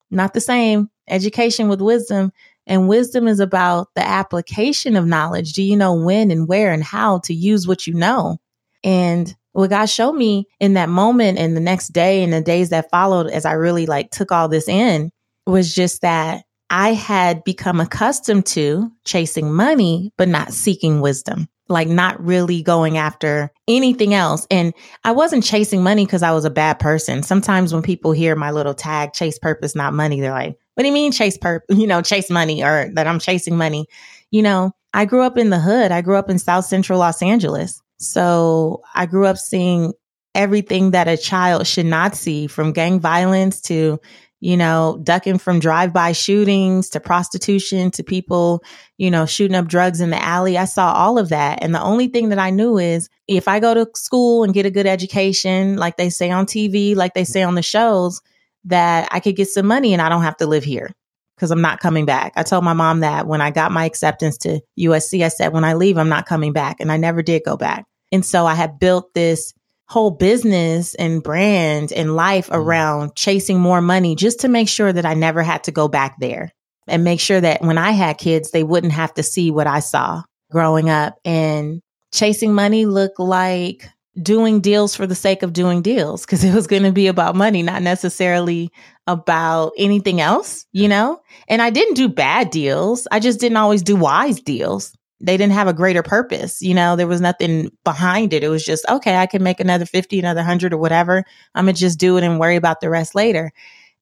[0.09, 0.89] Not the same.
[1.07, 2.31] Education with wisdom.
[2.65, 5.53] And wisdom is about the application of knowledge.
[5.53, 8.37] Do you know when and where and how to use what you know?
[8.83, 12.69] And what God showed me in that moment and the next day and the days
[12.69, 15.11] that followed as I really like took all this in
[15.45, 21.87] was just that I had become accustomed to chasing money, but not seeking wisdom, like
[21.87, 24.47] not really going after anything else.
[24.49, 27.23] And I wasn't chasing money because I was a bad person.
[27.23, 30.87] Sometimes when people hear my little tag, chase purpose, not money, they're like, what do
[30.87, 33.87] you mean chase purpose, you know, chase money or that I'm chasing money?
[34.31, 35.91] You know, I grew up in the hood.
[35.91, 37.81] I grew up in South Central Los Angeles.
[37.97, 39.93] So I grew up seeing
[40.35, 43.99] everything that a child should not see from gang violence to,
[44.39, 48.63] you know, ducking from drive by shootings to prostitution to people,
[48.97, 50.57] you know, shooting up drugs in the alley.
[50.57, 51.63] I saw all of that.
[51.63, 54.65] And the only thing that I knew is if I go to school and get
[54.65, 58.21] a good education, like they say on TV, like they say on the shows,
[58.65, 60.91] that I could get some money and I don't have to live here
[61.35, 62.33] because I'm not coming back.
[62.35, 65.63] I told my mom that when I got my acceptance to USC, I said, when
[65.63, 66.77] I leave, I'm not coming back.
[66.79, 67.85] And I never did go back.
[68.11, 69.53] And so I had built this
[69.87, 72.61] whole business and brand and life mm-hmm.
[72.61, 76.17] around chasing more money just to make sure that I never had to go back
[76.19, 76.51] there
[76.87, 79.79] and make sure that when I had kids, they wouldn't have to see what I
[79.79, 81.17] saw growing up.
[81.25, 81.81] And
[82.13, 83.89] chasing money looked like
[84.21, 87.35] doing deals for the sake of doing deals because it was going to be about
[87.35, 88.71] money, not necessarily
[89.05, 91.21] about anything else, you know?
[91.47, 93.07] And I didn't do bad deals.
[93.11, 94.96] I just didn't always do wise deals.
[95.19, 96.95] They didn't have a greater purpose, you know?
[96.95, 98.43] There was nothing behind it.
[98.43, 101.23] It was just, okay, I can make another 50, another 100 or whatever.
[101.55, 103.51] I'm going to just do it and worry about the rest later.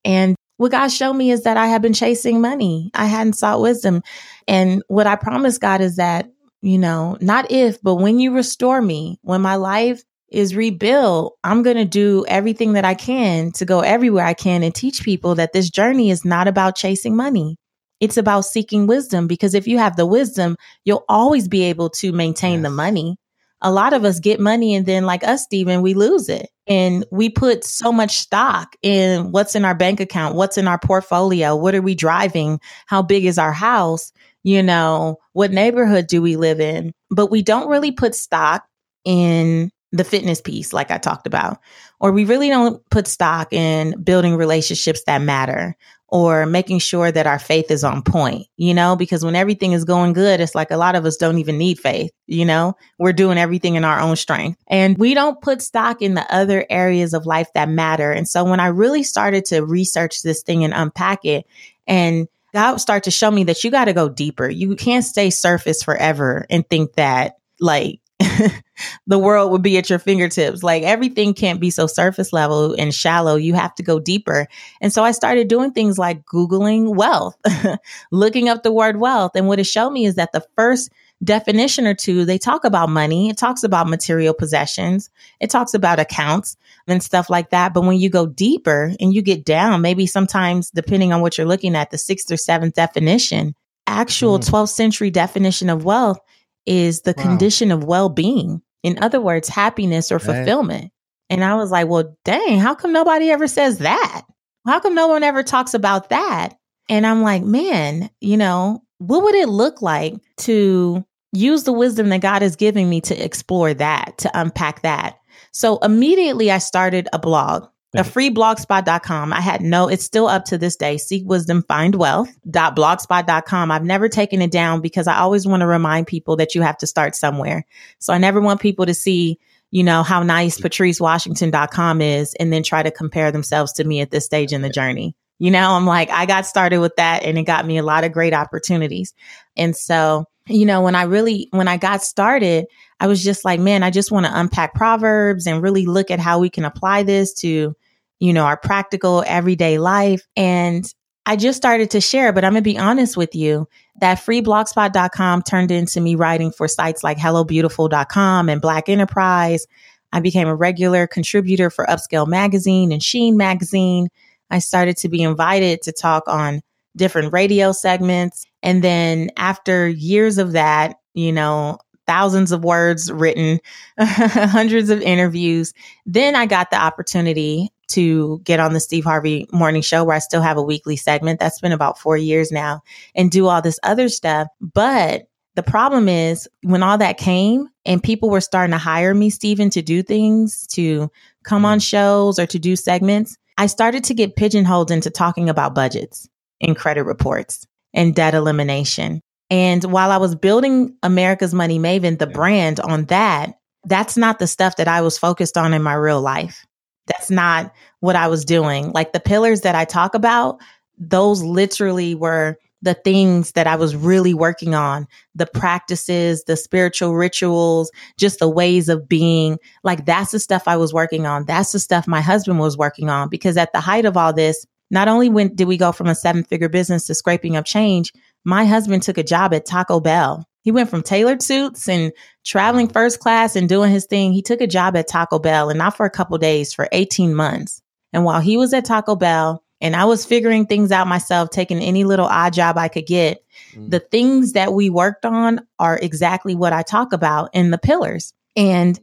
[0.04, 2.92] And what God showed me is that I had been chasing money.
[2.94, 4.04] I hadn't sought wisdom.
[4.48, 6.30] And what I promised God is that
[6.66, 11.62] you know, not if, but when you restore me, when my life is rebuilt, I'm
[11.62, 15.36] going to do everything that I can to go everywhere I can and teach people
[15.36, 17.58] that this journey is not about chasing money.
[18.06, 22.12] It's about seeking wisdom because if you have the wisdom, you'll always be able to
[22.12, 22.64] maintain yes.
[22.64, 23.18] the money.
[23.62, 26.52] A lot of us get money and then, like us, Stephen, we lose it.
[26.68, 30.78] And we put so much stock in what's in our bank account, what's in our
[30.78, 34.12] portfolio, what are we driving, how big is our house,
[34.44, 36.94] you know, what neighborhood do we live in?
[37.10, 38.66] But we don't really put stock
[39.04, 41.58] in the fitness piece, like I talked about,
[42.00, 45.76] or we really don't put stock in building relationships that matter
[46.16, 49.84] or making sure that our faith is on point, you know, because when everything is
[49.84, 53.12] going good, it's like a lot of us don't even need faith, you know, we're
[53.12, 57.14] doing everything in our own strength and we don't put stock in the other areas
[57.14, 58.14] of life that matter.
[58.14, 61.46] And so when I really started to research this thing and unpack it
[61.86, 64.48] and God start to show me that you got to go deeper.
[64.48, 68.00] You can't stay surface forever and think that like
[69.08, 70.64] the world would be at your fingertips.
[70.64, 73.36] Like everything can't be so surface level and shallow.
[73.36, 74.48] You have to go deeper.
[74.82, 77.38] And so I started doing things like Googling wealth,
[78.12, 79.32] looking up the word wealth.
[79.36, 80.92] And what it showed me is that the first
[81.24, 83.30] definition or two, they talk about money.
[83.30, 85.10] It talks about material possessions.
[85.40, 87.74] It talks about accounts and stuff like that.
[87.74, 91.48] But when you go deeper and you get down, maybe sometimes depending on what you're
[91.48, 93.56] looking at, the sixth or seventh definition,
[93.88, 94.50] actual mm.
[94.50, 96.20] 12th century definition of wealth
[96.66, 97.24] is the wow.
[97.24, 98.62] condition of well being.
[98.84, 100.92] In other words, happiness or fulfillment.
[101.30, 104.24] And I was like, well, dang, how come nobody ever says that?
[104.66, 106.58] How come no one ever talks about that?
[106.88, 112.10] And I'm like, man, you know, what would it look like to use the wisdom
[112.10, 115.20] that God is giving me to explore that, to unpack that?
[115.52, 119.34] So immediately I started a blog a free blogspot.com.
[119.34, 120.98] I had no, it's still up to this day.
[120.98, 123.72] Seek wisdom, find wealth.blogspot.com.
[123.72, 126.78] I've never taken it down because I always want to remind people that you have
[126.78, 127.66] to start somewhere.
[128.00, 129.40] So I never want people to see,
[129.72, 134.12] you know, how nice patricewashington.com is and then try to compare themselves to me at
[134.12, 135.16] this stage in the journey.
[135.38, 138.06] You know, I'm like, I got started with that and it got me a lot
[138.06, 139.14] of great opportunities.
[139.58, 142.68] And so, you know, when I really, when I got started,
[143.00, 146.20] I was just like, man, I just want to unpack Proverbs and really look at
[146.20, 147.76] how we can apply this to
[148.20, 150.28] you know, our practical everyday life.
[150.36, 150.86] And
[151.26, 153.68] I just started to share, but I'm going to be honest with you.
[154.00, 159.66] That free blogspot.com turned into me writing for sites like hellobeautiful.com and Black Enterprise.
[160.14, 164.10] I became a regular contributor for Upscale Magazine and Sheen Magazine.
[164.50, 166.62] I started to be invited to talk on
[166.96, 168.46] different radio segments.
[168.62, 173.60] And then after years of that, you know, thousands of words written,
[174.00, 175.74] hundreds of interviews,
[176.06, 180.20] then I got the opportunity to get on the Steve Harvey morning show where I
[180.20, 181.40] still have a weekly segment.
[181.40, 182.82] That's been about four years now
[183.16, 184.48] and do all this other stuff.
[184.60, 189.30] But the problem is when all that came and people were starting to hire me,
[189.30, 191.10] Stephen, to do things, to
[191.44, 191.84] come on mm-hmm.
[191.84, 196.28] shows or to do segments, I started to get pigeonholed into talking about budgets
[196.62, 199.22] and credit reports and debt elimination.
[199.50, 204.48] And while I was building America's Money Maven, the brand on that, that's not the
[204.48, 206.66] stuff that I was focused on in my real life.
[207.08, 208.92] That's not what I was doing.
[208.92, 210.60] Like the pillars that I talk about,
[210.98, 217.16] those literally were the things that I was really working on the practices, the spiritual
[217.16, 219.58] rituals, just the ways of being.
[219.84, 221.46] Like that's the stuff I was working on.
[221.46, 224.66] That's the stuff my husband was working on because at the height of all this,
[224.92, 228.14] not only when did we go from a seven figure business to scraping up change,
[228.46, 230.48] my husband took a job at Taco Bell.
[230.62, 232.12] He went from tailored suits and
[232.44, 234.34] traveling first class and doing his thing.
[234.34, 237.36] He took a job at Taco Bell and not for a couple days, for 18
[237.36, 237.82] months.
[238.14, 241.80] And while he was at Taco Bell and I was figuring things out myself, taking
[241.80, 243.90] any little odd job I could get, mm.
[243.90, 248.34] the things that we worked on are exactly what I talk about in the pillars.
[248.56, 249.00] And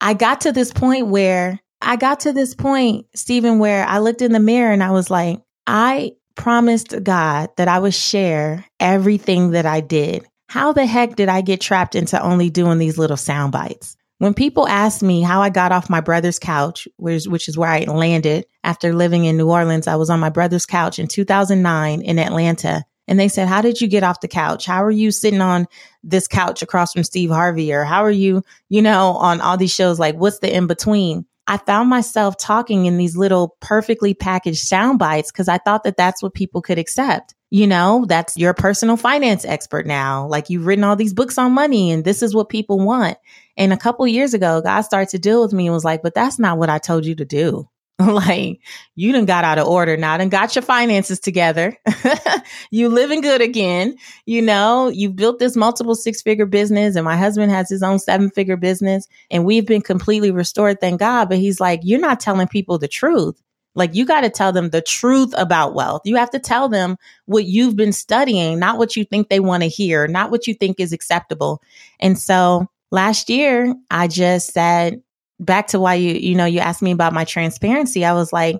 [0.00, 4.22] I got to this point where I got to this point, Stephen, where I looked
[4.22, 9.52] in the mirror and I was like, I promised God that I would share everything
[9.52, 13.16] that I did how the heck did I get trapped into only doing these little
[13.16, 13.96] sound bites?
[14.18, 17.70] When people ask me how I got off my brother's couch, which, which is where
[17.70, 22.02] I landed after living in New Orleans, I was on my brother's couch in 2009
[22.02, 22.84] in Atlanta.
[23.08, 24.66] And they said, How did you get off the couch?
[24.66, 25.68] How are you sitting on
[26.04, 27.72] this couch across from Steve Harvey?
[27.72, 29.98] Or how are you, you know, on all these shows?
[29.98, 31.24] Like, what's the in between?
[31.52, 35.98] I found myself talking in these little perfectly packaged sound bites because I thought that
[35.98, 40.26] that's what people could accept you know, that's your personal finance expert now.
[40.26, 43.18] Like you've written all these books on money and this is what people want.
[43.58, 46.14] And a couple years ago, God started to deal with me and was like, but
[46.14, 47.68] that's not what I told you to do.
[47.98, 48.60] like
[48.94, 51.76] you done got out of order now and got your finances together.
[52.70, 53.96] you living good again.
[54.26, 57.98] You know, you've built this multiple six figure business and my husband has his own
[57.98, 60.80] seven figure business and we've been completely restored.
[60.80, 61.28] Thank God.
[61.28, 63.40] But he's like, you're not telling people the truth.
[63.74, 66.02] Like you got to tell them the truth about wealth.
[66.04, 69.62] You have to tell them what you've been studying, not what you think they want
[69.62, 71.62] to hear, not what you think is acceptable.
[71.98, 75.02] And so last year I just said,
[75.44, 78.04] back to why you, you know, you asked me about my transparency.
[78.04, 78.56] I was like,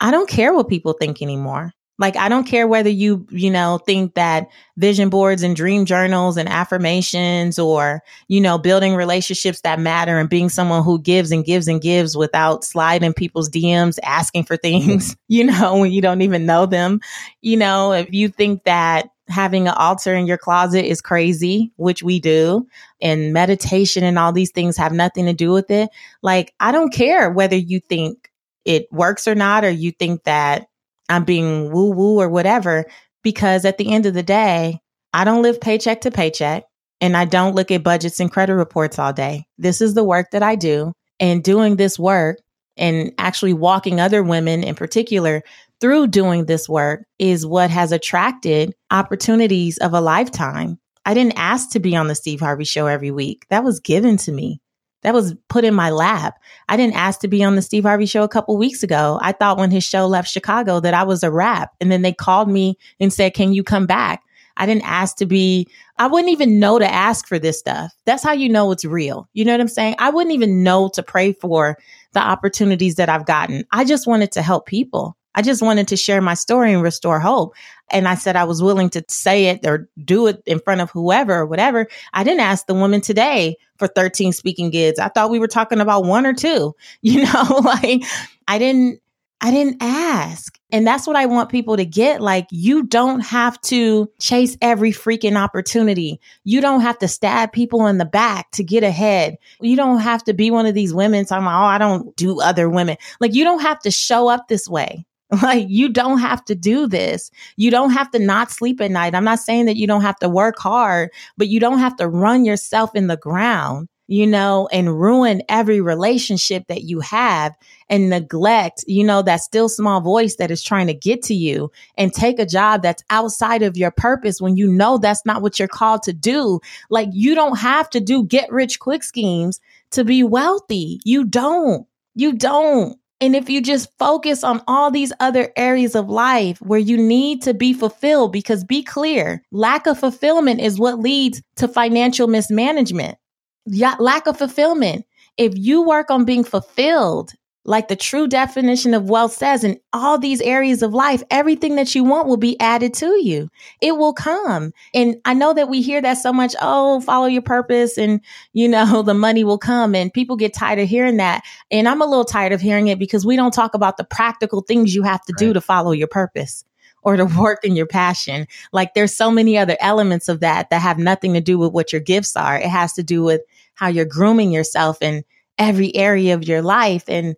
[0.00, 1.72] I don't care what people think anymore.
[2.00, 4.46] Like, I don't care whether you, you know, think that
[4.78, 10.30] vision boards and dream journals and affirmations or, you know, building relationships that matter and
[10.30, 15.14] being someone who gives and gives and gives without sliding people's DMs, asking for things,
[15.28, 17.00] you know, when you don't even know them.
[17.42, 22.02] You know, if you think that having an altar in your closet is crazy, which
[22.02, 22.66] we do,
[23.00, 25.88] and meditation and all these things have nothing to do with it.
[26.22, 28.30] Like, I don't care whether you think
[28.64, 30.66] it works or not, or you think that
[31.08, 32.84] I'm being woo woo or whatever,
[33.22, 34.80] because at the end of the day,
[35.12, 36.64] I don't live paycheck to paycheck
[37.00, 39.46] and I don't look at budgets and credit reports all day.
[39.58, 40.92] This is the work that I do.
[41.18, 42.38] And doing this work
[42.76, 45.42] and actually walking other women in particular
[45.80, 50.78] through doing this work is what has attracted opportunities of a lifetime.
[51.04, 53.46] I didn't ask to be on the Steve Harvey show every week.
[53.48, 54.60] That was given to me.
[55.02, 56.34] That was put in my lap.
[56.68, 59.18] I didn't ask to be on the Steve Harvey show a couple weeks ago.
[59.22, 61.74] I thought when his show left Chicago that I was a wrap.
[61.80, 64.22] And then they called me and said, Can you come back?
[64.58, 65.66] I didn't ask to be,
[65.96, 67.94] I wouldn't even know to ask for this stuff.
[68.04, 69.26] That's how you know it's real.
[69.32, 69.94] You know what I'm saying?
[69.98, 71.78] I wouldn't even know to pray for
[72.12, 73.64] the opportunities that I've gotten.
[73.72, 75.16] I just wanted to help people.
[75.34, 77.54] I just wanted to share my story and restore hope.
[77.90, 80.90] And I said I was willing to say it or do it in front of
[80.90, 81.88] whoever or whatever.
[82.12, 84.98] I didn't ask the woman today for 13 speaking gigs.
[84.98, 86.74] I thought we were talking about one or two.
[87.02, 88.02] You know, like
[88.46, 89.00] I didn't
[89.40, 90.58] I didn't ask.
[90.70, 92.20] And that's what I want people to get.
[92.20, 96.20] Like, you don't have to chase every freaking opportunity.
[96.44, 99.38] You don't have to stab people in the back to get ahead.
[99.60, 102.40] You don't have to be one of these women talking about, oh, I don't do
[102.40, 102.98] other women.
[103.18, 105.06] Like, you don't have to show up this way.
[105.42, 107.30] Like you don't have to do this.
[107.56, 109.14] You don't have to not sleep at night.
[109.14, 112.08] I'm not saying that you don't have to work hard, but you don't have to
[112.08, 117.54] run yourself in the ground, you know, and ruin every relationship that you have
[117.88, 121.70] and neglect, you know, that still small voice that is trying to get to you
[121.96, 125.60] and take a job that's outside of your purpose when you know that's not what
[125.60, 126.58] you're called to do.
[126.90, 129.60] Like you don't have to do get rich quick schemes
[129.92, 131.00] to be wealthy.
[131.04, 131.86] You don't.
[132.16, 132.99] You don't.
[133.20, 137.42] And if you just focus on all these other areas of life where you need
[137.42, 143.18] to be fulfilled, because be clear, lack of fulfillment is what leads to financial mismanagement.
[143.66, 145.04] Lack of fulfillment.
[145.36, 147.32] If you work on being fulfilled
[147.70, 151.94] like the true definition of wealth says in all these areas of life, everything that
[151.94, 153.48] you want will be added to you.
[153.80, 154.72] It will come.
[154.92, 156.56] And I know that we hear that so much.
[156.60, 159.94] Oh, follow your purpose and, you know, the money will come.
[159.94, 161.44] And people get tired of hearing that.
[161.70, 164.62] And I'm a little tired of hearing it because we don't talk about the practical
[164.62, 165.38] things you have to right.
[165.38, 166.64] do to follow your purpose
[167.02, 168.48] or to work in your passion.
[168.72, 171.92] Like there's so many other elements of that that have nothing to do with what
[171.92, 172.56] your gifts are.
[172.56, 173.42] It has to do with
[173.74, 175.22] how you're grooming yourself in
[175.56, 177.04] every area of your life.
[177.06, 177.36] And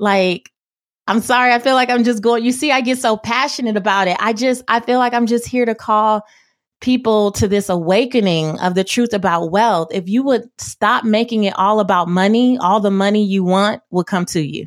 [0.00, 0.50] like,
[1.06, 4.08] I'm sorry, I feel like I'm just going, you see, I get so passionate about
[4.08, 4.16] it.
[4.20, 6.22] I just, I feel like I'm just here to call
[6.80, 9.88] people to this awakening of the truth about wealth.
[9.92, 14.04] If you would stop making it all about money, all the money you want will
[14.04, 14.66] come to you.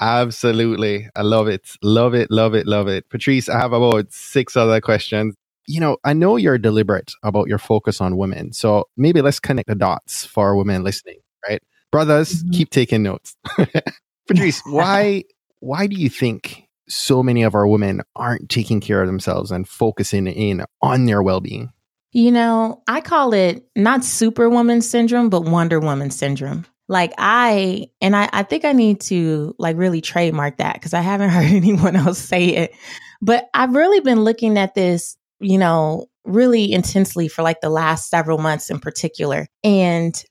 [0.00, 1.08] Absolutely.
[1.14, 1.70] I love it.
[1.82, 2.30] Love it.
[2.30, 2.66] Love it.
[2.66, 3.08] Love it.
[3.08, 5.34] Patrice, I have about six other questions.
[5.66, 8.52] You know, I know you're deliberate about your focus on women.
[8.52, 11.62] So maybe let's connect the dots for women listening, right?
[11.90, 12.50] Brothers, mm-hmm.
[12.50, 13.36] keep taking notes.
[14.26, 15.24] Patrice, why
[15.60, 19.66] why do you think so many of our women aren't taking care of themselves and
[19.66, 21.72] focusing in on their well-being?
[22.12, 26.66] You know, I call it not superwoman syndrome, but Wonder Woman syndrome.
[26.86, 31.00] Like I and I, I think I need to like really trademark that because I
[31.00, 32.74] haven't heard anyone else say it.
[33.22, 38.10] But I've really been looking at this, you know, really intensely for like the last
[38.10, 39.46] several months in particular.
[39.62, 40.22] And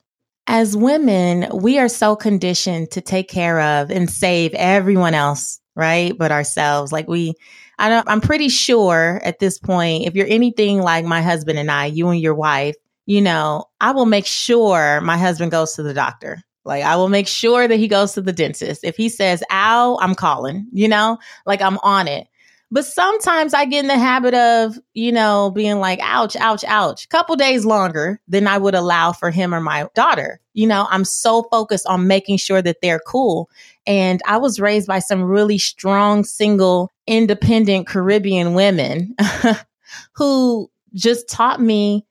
[0.47, 6.17] as women, we are so conditioned to take care of and save everyone else, right?
[6.17, 6.91] But ourselves.
[6.91, 7.33] Like we,
[7.79, 11.71] I don't, I'm pretty sure at this point, if you're anything like my husband and
[11.71, 12.75] I, you and your wife,
[13.05, 16.41] you know, I will make sure my husband goes to the doctor.
[16.65, 18.83] Like I will make sure that he goes to the dentist.
[18.83, 22.27] If he says, ow, I'm calling, you know, like I'm on it.
[22.73, 27.07] But sometimes I get in the habit of, you know, being like, ouch, ouch, ouch,
[27.09, 30.39] couple days longer than I would allow for him or my daughter.
[30.53, 33.47] You know, I'm so focused on making sure that they're cool.
[33.85, 39.15] And I was raised by some really strong, single, independent Caribbean women
[40.15, 42.07] who just taught me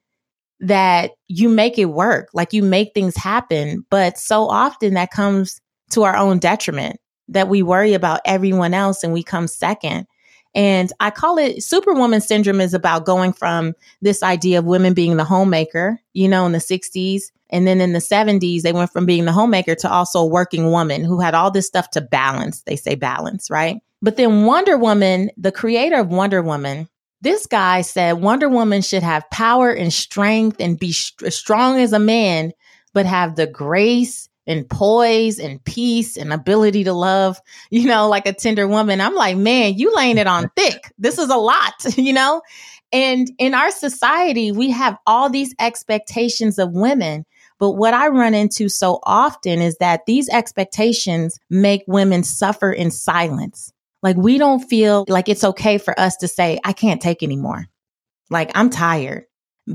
[0.60, 3.84] that you make it work, like you make things happen.
[3.90, 5.60] But so often that comes
[5.90, 10.06] to our own detriment that we worry about everyone else and we come second.
[10.54, 15.16] And I call it superwoman syndrome is about going from this idea of women being
[15.16, 17.24] the homemaker, you know, in the 60s.
[17.50, 20.70] And then in the 70s, they went from being the homemaker to also a working
[20.70, 22.62] woman who had all this stuff to balance.
[22.62, 23.80] They say balance, right?
[24.00, 26.88] But then Wonder Woman, the creator of Wonder Woman,
[27.20, 31.92] this guy said Wonder Woman should have power and strength and be st- strong as
[31.92, 32.52] a man,
[32.92, 37.40] but have the grace and poise and peace and ability to love,
[37.70, 39.00] you know, like a tender woman.
[39.00, 40.92] I'm like, man, you laying it on thick.
[40.98, 42.42] This is a lot, you know?
[42.92, 47.24] And in our society, we have all these expectations of women.
[47.58, 52.90] But what I run into so often is that these expectations make women suffer in
[52.90, 53.72] silence.
[54.02, 57.66] Like we don't feel like it's okay for us to say, I can't take anymore.
[58.30, 59.24] Like I'm tired.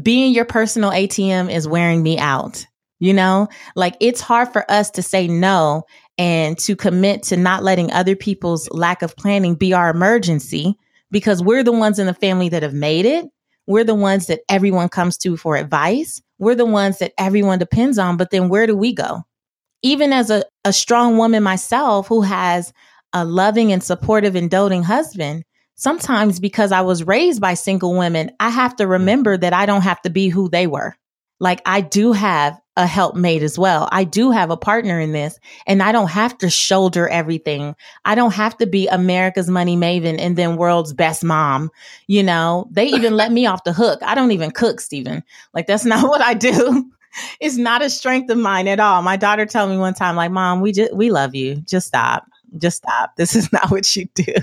[0.04, 2.68] Being your personal ATM is wearing me out.
[3.00, 5.84] You know, like it's hard for us to say no
[6.18, 10.78] and to commit to not letting other people's lack of planning be our emergency
[11.12, 13.26] because we're the ones in the family that have made it.
[13.68, 16.22] We're the ones that everyone comes to for advice.
[16.40, 18.18] We're the ones that everyone depends on.
[18.18, 19.24] But then where do we go?
[19.84, 22.74] Even as a, a strong woman myself who has
[23.14, 25.44] a loving and supportive and doting husband,
[25.76, 28.92] sometimes because I was raised by single women, I have to mm.
[28.92, 30.96] remember that I don't have to be who they were.
[31.40, 33.90] Like I do have a helpmate as well.
[33.92, 37.76] I do have a partner in this and I don't have to shoulder everything.
[38.06, 41.72] I don't have to be America's money maven and then world's best mom.
[42.06, 44.00] You know, they even let me off the hook.
[44.04, 45.24] I don't even cook, Stephen.
[45.54, 46.90] Like that's not what I do.
[47.42, 49.02] it's not a strength of mine at all.
[49.02, 51.56] My daughter told me one time, like, mom, we just, we love you.
[51.62, 52.26] Just stop.
[52.60, 53.16] Just stop.
[53.18, 54.34] This is not what you do.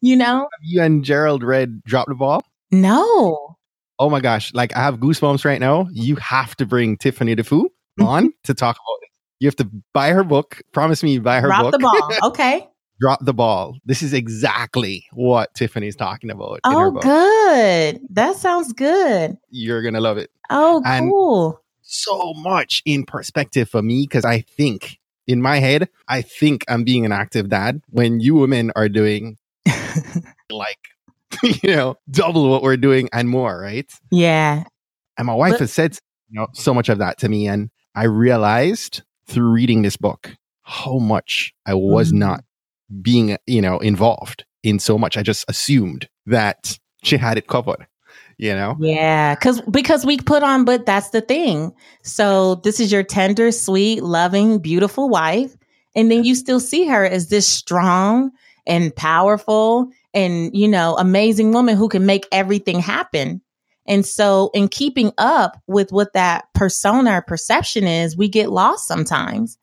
[0.00, 0.40] you know?
[0.40, 2.42] Have you and Gerald Red dropped the Ball?
[2.72, 3.53] No
[3.98, 5.88] oh my gosh, like I have goosebumps right now.
[5.92, 7.66] You have to bring Tiffany mm-hmm.
[8.04, 9.10] on to talk about it.
[9.40, 10.62] You have to buy her book.
[10.72, 11.80] Promise me you buy her Drop book.
[11.80, 12.28] Drop the ball.
[12.30, 12.68] Okay.
[13.00, 13.76] Drop the ball.
[13.84, 16.60] This is exactly what Tiffany's talking about.
[16.64, 18.00] Oh, good.
[18.10, 19.36] That sounds good.
[19.50, 20.30] You're going to love it.
[20.48, 21.60] Oh, and cool.
[21.82, 26.84] So much in perspective for me because I think in my head, I think I'm
[26.84, 29.38] being an active dad when you women are doing
[30.50, 30.78] like
[31.62, 33.90] you know, double what we're doing and more, right?
[34.10, 34.64] Yeah.
[35.16, 37.70] And my wife but- has said you know so much of that to me, and
[37.94, 42.18] I realized through reading this book how much I was mm-hmm.
[42.18, 42.44] not
[43.02, 45.16] being, you know, involved in so much.
[45.16, 47.86] I just assumed that she had it covered
[48.38, 51.72] you know yeah because because we put on but that's the thing
[52.02, 55.56] so this is your tender sweet loving beautiful wife
[55.94, 58.30] and then you still see her as this strong
[58.66, 63.42] and powerful and, you know, amazing woman who can make everything happen.
[63.86, 68.86] And so in keeping up with what that persona or perception is, we get lost
[68.86, 69.58] sometimes.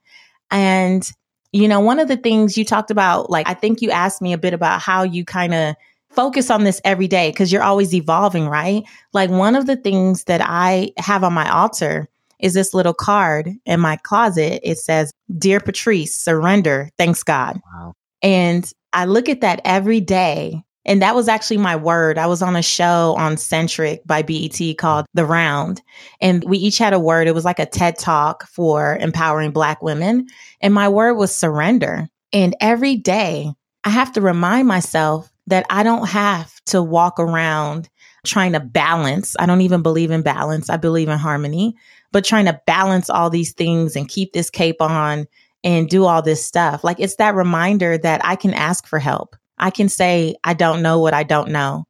[0.51, 1.09] And,
[1.51, 4.33] you know, one of the things you talked about, like, I think you asked me
[4.33, 5.75] a bit about how you kind of
[6.09, 8.83] focus on this every day because you're always evolving, right?
[9.13, 12.07] Like, one of the things that I have on my altar
[12.39, 14.59] is this little card in my closet.
[14.63, 16.89] It says, Dear Patrice, surrender.
[16.97, 17.61] Thanks God.
[17.73, 17.93] Wow.
[18.21, 20.63] And I look at that every day.
[20.83, 22.17] And that was actually my word.
[22.17, 25.79] I was on a show on Centric by BET called The Round.
[26.19, 27.27] And we each had a word.
[27.27, 30.27] It was like a TED talk for empowering Black women.
[30.59, 32.09] And my word was surrender.
[32.33, 37.89] And every day I have to remind myself that I don't have to walk around
[38.25, 39.35] trying to balance.
[39.39, 40.69] I don't even believe in balance.
[40.69, 41.75] I believe in harmony,
[42.11, 45.27] but trying to balance all these things and keep this cape on
[45.63, 46.83] and do all this stuff.
[46.83, 49.35] Like it's that reminder that I can ask for help.
[49.57, 51.85] I can say, I don't know what I don't know.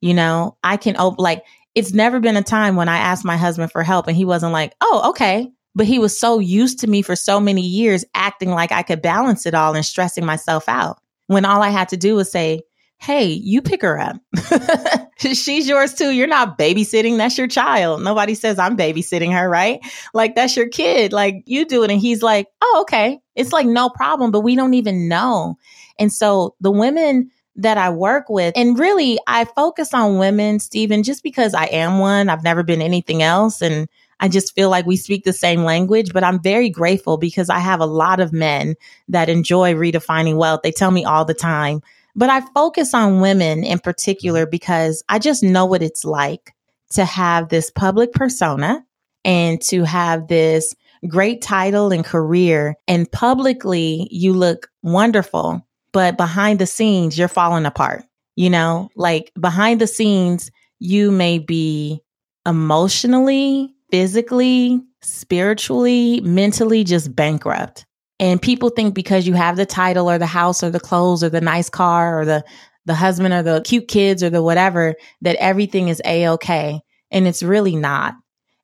[0.00, 1.44] You know, I can, op- like,
[1.74, 4.52] it's never been a time when I asked my husband for help and he wasn't
[4.52, 5.50] like, oh, okay.
[5.74, 9.02] But he was so used to me for so many years acting like I could
[9.02, 12.62] balance it all and stressing myself out when all I had to do was say,
[12.98, 14.16] hey, you pick her up.
[15.34, 16.10] She's yours too.
[16.10, 17.18] You're not babysitting.
[17.18, 18.02] That's your child.
[18.02, 19.80] Nobody says I'm babysitting her, right?
[20.14, 21.12] Like that's your kid.
[21.12, 21.90] Like you do it.
[21.90, 23.20] And he's like, oh, okay.
[23.34, 25.56] It's like no problem, but we don't even know.
[25.98, 31.02] And so the women that I work with, and really I focus on women, Stephen,
[31.02, 32.30] just because I am one.
[32.30, 33.60] I've never been anything else.
[33.60, 33.88] And
[34.20, 37.58] I just feel like we speak the same language, but I'm very grateful because I
[37.58, 38.74] have a lot of men
[39.08, 40.60] that enjoy redefining wealth.
[40.62, 41.82] They tell me all the time,
[42.14, 44.50] But I focus on women in particular mm-hmm.
[44.50, 46.52] because I just know what it's like
[46.90, 48.84] to have this public persona
[49.24, 50.74] and to have this
[51.06, 57.66] great title and career and publicly you look wonderful, but behind the scenes, you're falling
[57.66, 58.04] apart.
[58.36, 62.00] You know, like behind the scenes, you may be
[62.46, 67.86] emotionally, physically, spiritually, mentally just bankrupt.
[68.20, 71.30] And people think because you have the title or the house or the clothes or
[71.30, 72.44] the nice car or the
[72.84, 76.80] the husband or the cute kids or the whatever that everything is a okay.
[77.10, 78.14] And it's really not.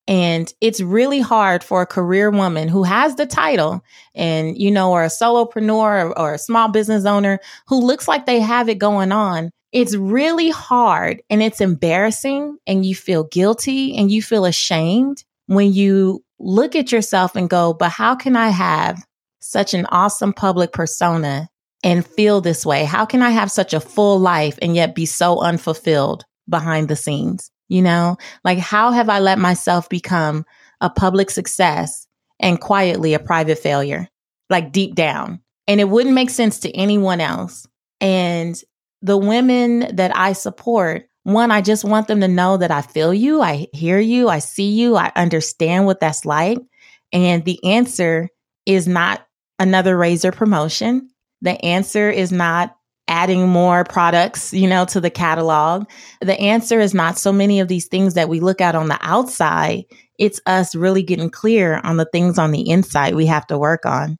[0.09, 3.83] And it's really hard for a career woman who has the title
[4.15, 8.25] and, you know, or a solopreneur or, or, a small business owner who looks like
[8.25, 9.51] they have it going on.
[9.73, 15.73] It's really hard and it's embarrassing and you feel guilty and you feel ashamed when
[15.73, 19.05] you look at yourself and go, but how can I have
[19.47, 21.49] such an awesome public persona
[21.85, 22.85] and feel this way?
[22.85, 26.97] How can I have such a full life and yet be so unfulfilled behind the
[26.97, 27.51] scenes?
[27.69, 30.45] You know, like how have I let myself become
[30.81, 32.07] a public success
[32.39, 34.09] and quietly a private failure,
[34.51, 35.41] like deep down?
[35.67, 37.67] And it wouldn't make sense to anyone else.
[38.01, 38.61] And
[39.03, 43.13] the women that I support, one, I just want them to know that I feel
[43.13, 46.59] you, I hear you, I see you, I understand what that's like.
[47.13, 48.29] And the answer
[48.65, 49.26] is not
[49.59, 51.11] another razor promotion.
[51.43, 52.77] The answer is not
[53.09, 55.89] adding more products, you know, to the catalog?
[56.21, 58.99] The answer is not so many of these things that we look at on the
[59.01, 59.85] outside.
[60.19, 63.87] It's us really getting clear on the things on the inside we have to work
[63.87, 64.19] on.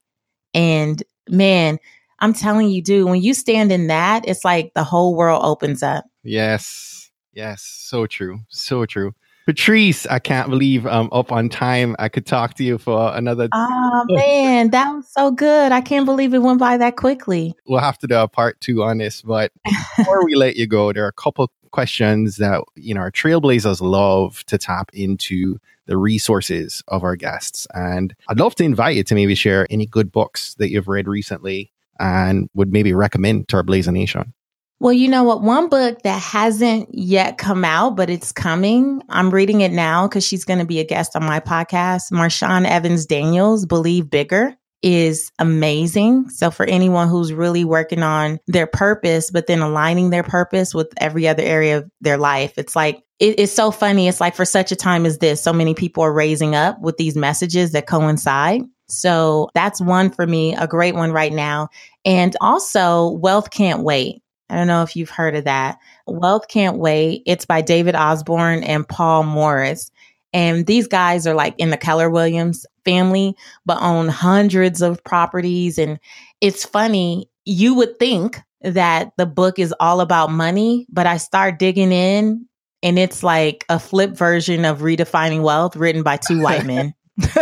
[0.55, 1.79] And man,
[2.21, 5.83] I'm telling you, dude, when you stand in that, it's like the whole world opens
[5.83, 6.05] up.
[6.23, 7.11] Yes.
[7.33, 7.63] Yes.
[7.63, 8.41] So true.
[8.49, 9.15] So true.
[9.47, 11.95] Patrice, I can't believe I'm up on time.
[12.01, 13.49] I could talk to you for another.
[13.53, 15.71] Oh man, that was so good!
[15.71, 17.55] I can't believe it went by that quickly.
[17.65, 19.53] We'll have to do a part two on this, but
[19.97, 23.81] before we let you go, there are a couple questions that you know our trailblazers
[23.81, 29.05] love to tap into the resources of our guests, and I'd love to invite you
[29.05, 33.59] to maybe share any good books that you've read recently and would maybe recommend to
[33.59, 34.35] our Blazer Nation.
[34.79, 35.43] Well, you know what?
[35.43, 39.01] One book that hasn't yet come out, but it's coming.
[39.09, 42.13] I'm reading it now because she's going to be a guest on my podcast.
[42.13, 46.29] Marshawn Evans Daniels, Believe Bigger is amazing.
[46.29, 50.93] So for anyone who's really working on their purpose, but then aligning their purpose with
[50.99, 54.09] every other area of their life, it's like, it, it's so funny.
[54.09, 56.99] It's like for such a time as this, so many people are raising up with
[56.99, 58.61] these messages that coincide.
[58.89, 61.71] So that's one for me, a great one right now.
[62.05, 65.79] And also Wealth Can't Wait I don't know if you've heard of that.
[66.07, 67.23] Wealth Can't Wait.
[67.27, 69.91] It's by David Osborn and Paul Morris.
[70.33, 75.79] And these guys are like in the Keller Williams family, but own hundreds of properties.
[75.79, 75.99] And
[76.41, 81.59] it's funny, you would think that the book is all about money, but I start
[81.59, 82.47] digging in
[82.83, 86.95] and it's like a flip version of Redefining Wealth written by two white men.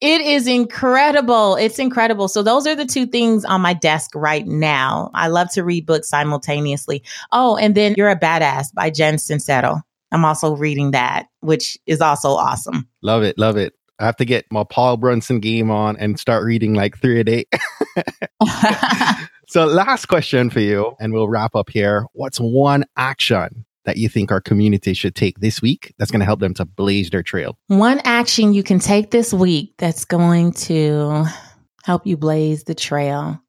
[0.00, 1.56] it is incredible.
[1.56, 2.28] It's incredible.
[2.28, 5.10] So those are the two things on my desk right now.
[5.14, 7.02] I love to read books simultaneously.
[7.32, 9.82] Oh, and then You're a Badass by Jen Sincero.
[10.12, 12.88] I'm also reading that, which is also awesome.
[13.02, 13.38] Love it.
[13.38, 13.74] Love it.
[13.98, 17.24] I have to get my Paul Brunson game on and start reading like three a
[17.24, 17.44] day.
[19.48, 22.06] so, last question for you, and we'll wrap up here.
[22.12, 26.26] What's one action that you think our community should take this week that's going to
[26.26, 27.58] help them to blaze their trail?
[27.68, 31.24] One action you can take this week that's going to
[31.84, 33.40] help you blaze the trail.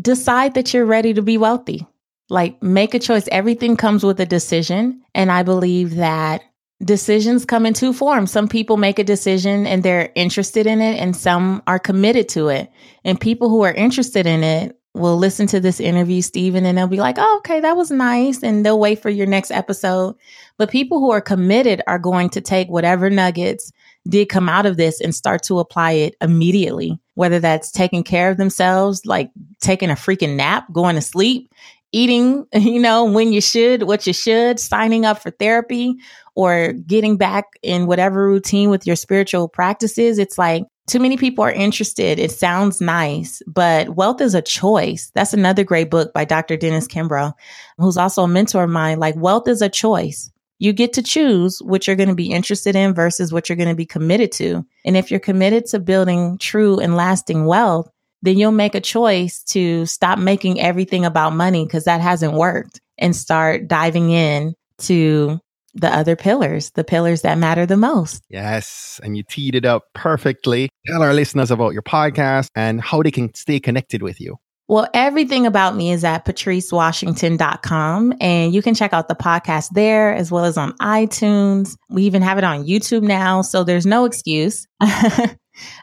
[0.00, 1.86] Decide that you're ready to be wealthy.
[2.30, 3.26] Like make a choice.
[3.32, 5.02] Everything comes with a decision.
[5.14, 6.42] And I believe that
[6.84, 8.30] decisions come in two forms.
[8.30, 12.48] Some people make a decision and they're interested in it, and some are committed to
[12.48, 12.70] it.
[13.04, 16.86] And people who are interested in it will listen to this interview, Stephen, and they'll
[16.86, 18.42] be like, oh, okay, that was nice.
[18.42, 20.16] And they'll wait for your next episode.
[20.56, 23.72] But people who are committed are going to take whatever nuggets
[24.08, 28.30] did come out of this and start to apply it immediately, whether that's taking care
[28.30, 29.30] of themselves, like
[29.60, 31.52] taking a freaking nap, going to sleep,
[31.92, 35.94] eating, you know, when you should, what you should, signing up for therapy
[36.34, 40.18] or getting back in whatever routine with your spiritual practices.
[40.18, 42.18] It's like too many people are interested.
[42.18, 45.10] It sounds nice, but wealth is a choice.
[45.14, 46.56] That's another great book by Dr.
[46.56, 47.34] Dennis Kimbro,
[47.76, 48.98] who's also a mentor of mine.
[48.98, 50.30] Like wealth is a choice.
[50.58, 53.68] You get to choose what you're going to be interested in versus what you're going
[53.68, 54.66] to be committed to.
[54.84, 57.88] And if you're committed to building true and lasting wealth,
[58.22, 62.80] then you'll make a choice to stop making everything about money because that hasn't worked
[62.98, 65.38] and start diving in to
[65.80, 68.22] the other pillars, the pillars that matter the most.
[68.28, 69.00] Yes.
[69.02, 70.68] And you teed it up perfectly.
[70.86, 74.36] Tell our listeners about your podcast and how they can stay connected with you.
[74.70, 80.14] Well, everything about me is at patricewashington.com and you can check out the podcast there
[80.14, 81.74] as well as on iTunes.
[81.88, 84.66] We even have it on YouTube now, so there's no excuse.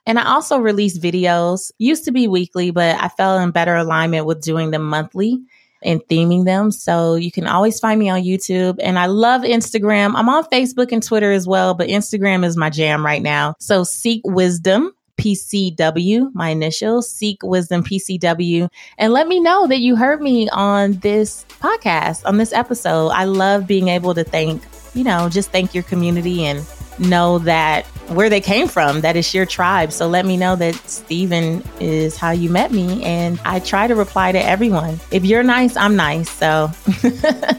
[0.05, 4.27] and I also release videos, used to be weekly, but I fell in better alignment
[4.27, 5.41] with doing them monthly
[5.83, 6.71] and theming them.
[6.71, 8.77] So you can always find me on YouTube.
[8.81, 10.13] And I love Instagram.
[10.15, 13.55] I'm on Facebook and Twitter as well, but Instagram is my jam right now.
[13.59, 19.95] So seek wisdom PCW, my initials, Seek Wisdom PCW, and let me know that you
[19.95, 23.09] heard me on this podcast, on this episode.
[23.09, 24.61] I love being able to thank,
[24.93, 26.59] you know, just thank your community and
[26.99, 29.91] know that where they came from, that is your tribe.
[29.91, 33.03] So let me know that Stephen is how you met me.
[33.03, 34.99] And I try to reply to everyone.
[35.11, 36.29] If you're nice, I'm nice.
[36.29, 36.67] So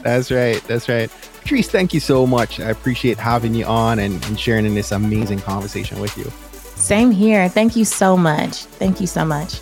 [0.03, 0.61] that's right.
[0.67, 1.11] That's right.
[1.41, 2.59] Patrice, thank you so much.
[2.59, 6.31] I appreciate having you on and, and sharing in this amazing conversation with you.
[6.75, 7.49] Same here.
[7.49, 8.63] Thank you so much.
[8.65, 9.59] Thank you so much.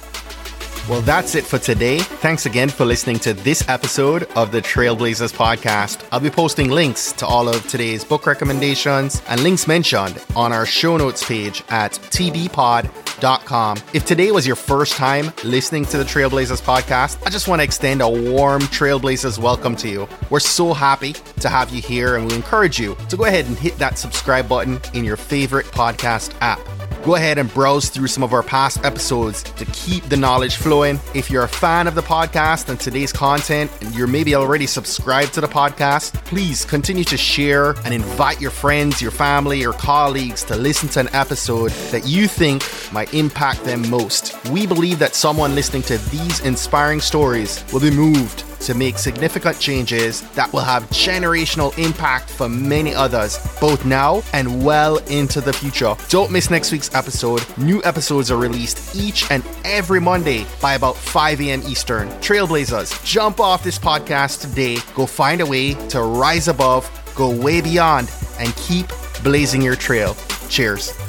[0.87, 1.97] Well, that's it for today.
[1.97, 6.07] Thanks again for listening to this episode of the Trailblazers podcast.
[6.11, 10.67] I'll be posting links to all of today's book recommendations and links mentioned on our
[10.67, 13.77] show notes page at tbpod.com.
[13.95, 17.63] If today was your first time listening to the Trailblazers podcast, I just want to
[17.63, 20.07] extend a warm Trailblazers welcome to you.
[20.29, 23.57] We're so happy to have you here and we encourage you to go ahead and
[23.57, 26.59] hit that subscribe button in your favorite podcast app.
[27.05, 30.99] Go ahead and browse through some of our past episodes to keep the knowledge flowing.
[31.13, 35.31] If you're a fan of the podcast and today's content, and you're maybe already subscribed
[35.35, 40.43] to the podcast, please continue to share and invite your friends, your family, or colleagues
[40.45, 44.43] to listen to an episode that you think might impact them most.
[44.49, 49.59] We believe that someone listening to these inspiring stories will be moved to make significant
[49.59, 55.53] changes that will have generational impact for many others, both now and well into the
[55.53, 55.95] future.
[56.09, 57.45] Don't miss next week's episode.
[57.57, 61.61] New episodes are released each and every Monday by about 5 a.m.
[61.65, 62.09] Eastern.
[62.19, 64.77] Trailblazers, jump off this podcast today.
[64.95, 68.87] Go find a way to rise above, go way beyond, and keep
[69.23, 70.15] blazing your trail.
[70.49, 71.04] Cheers.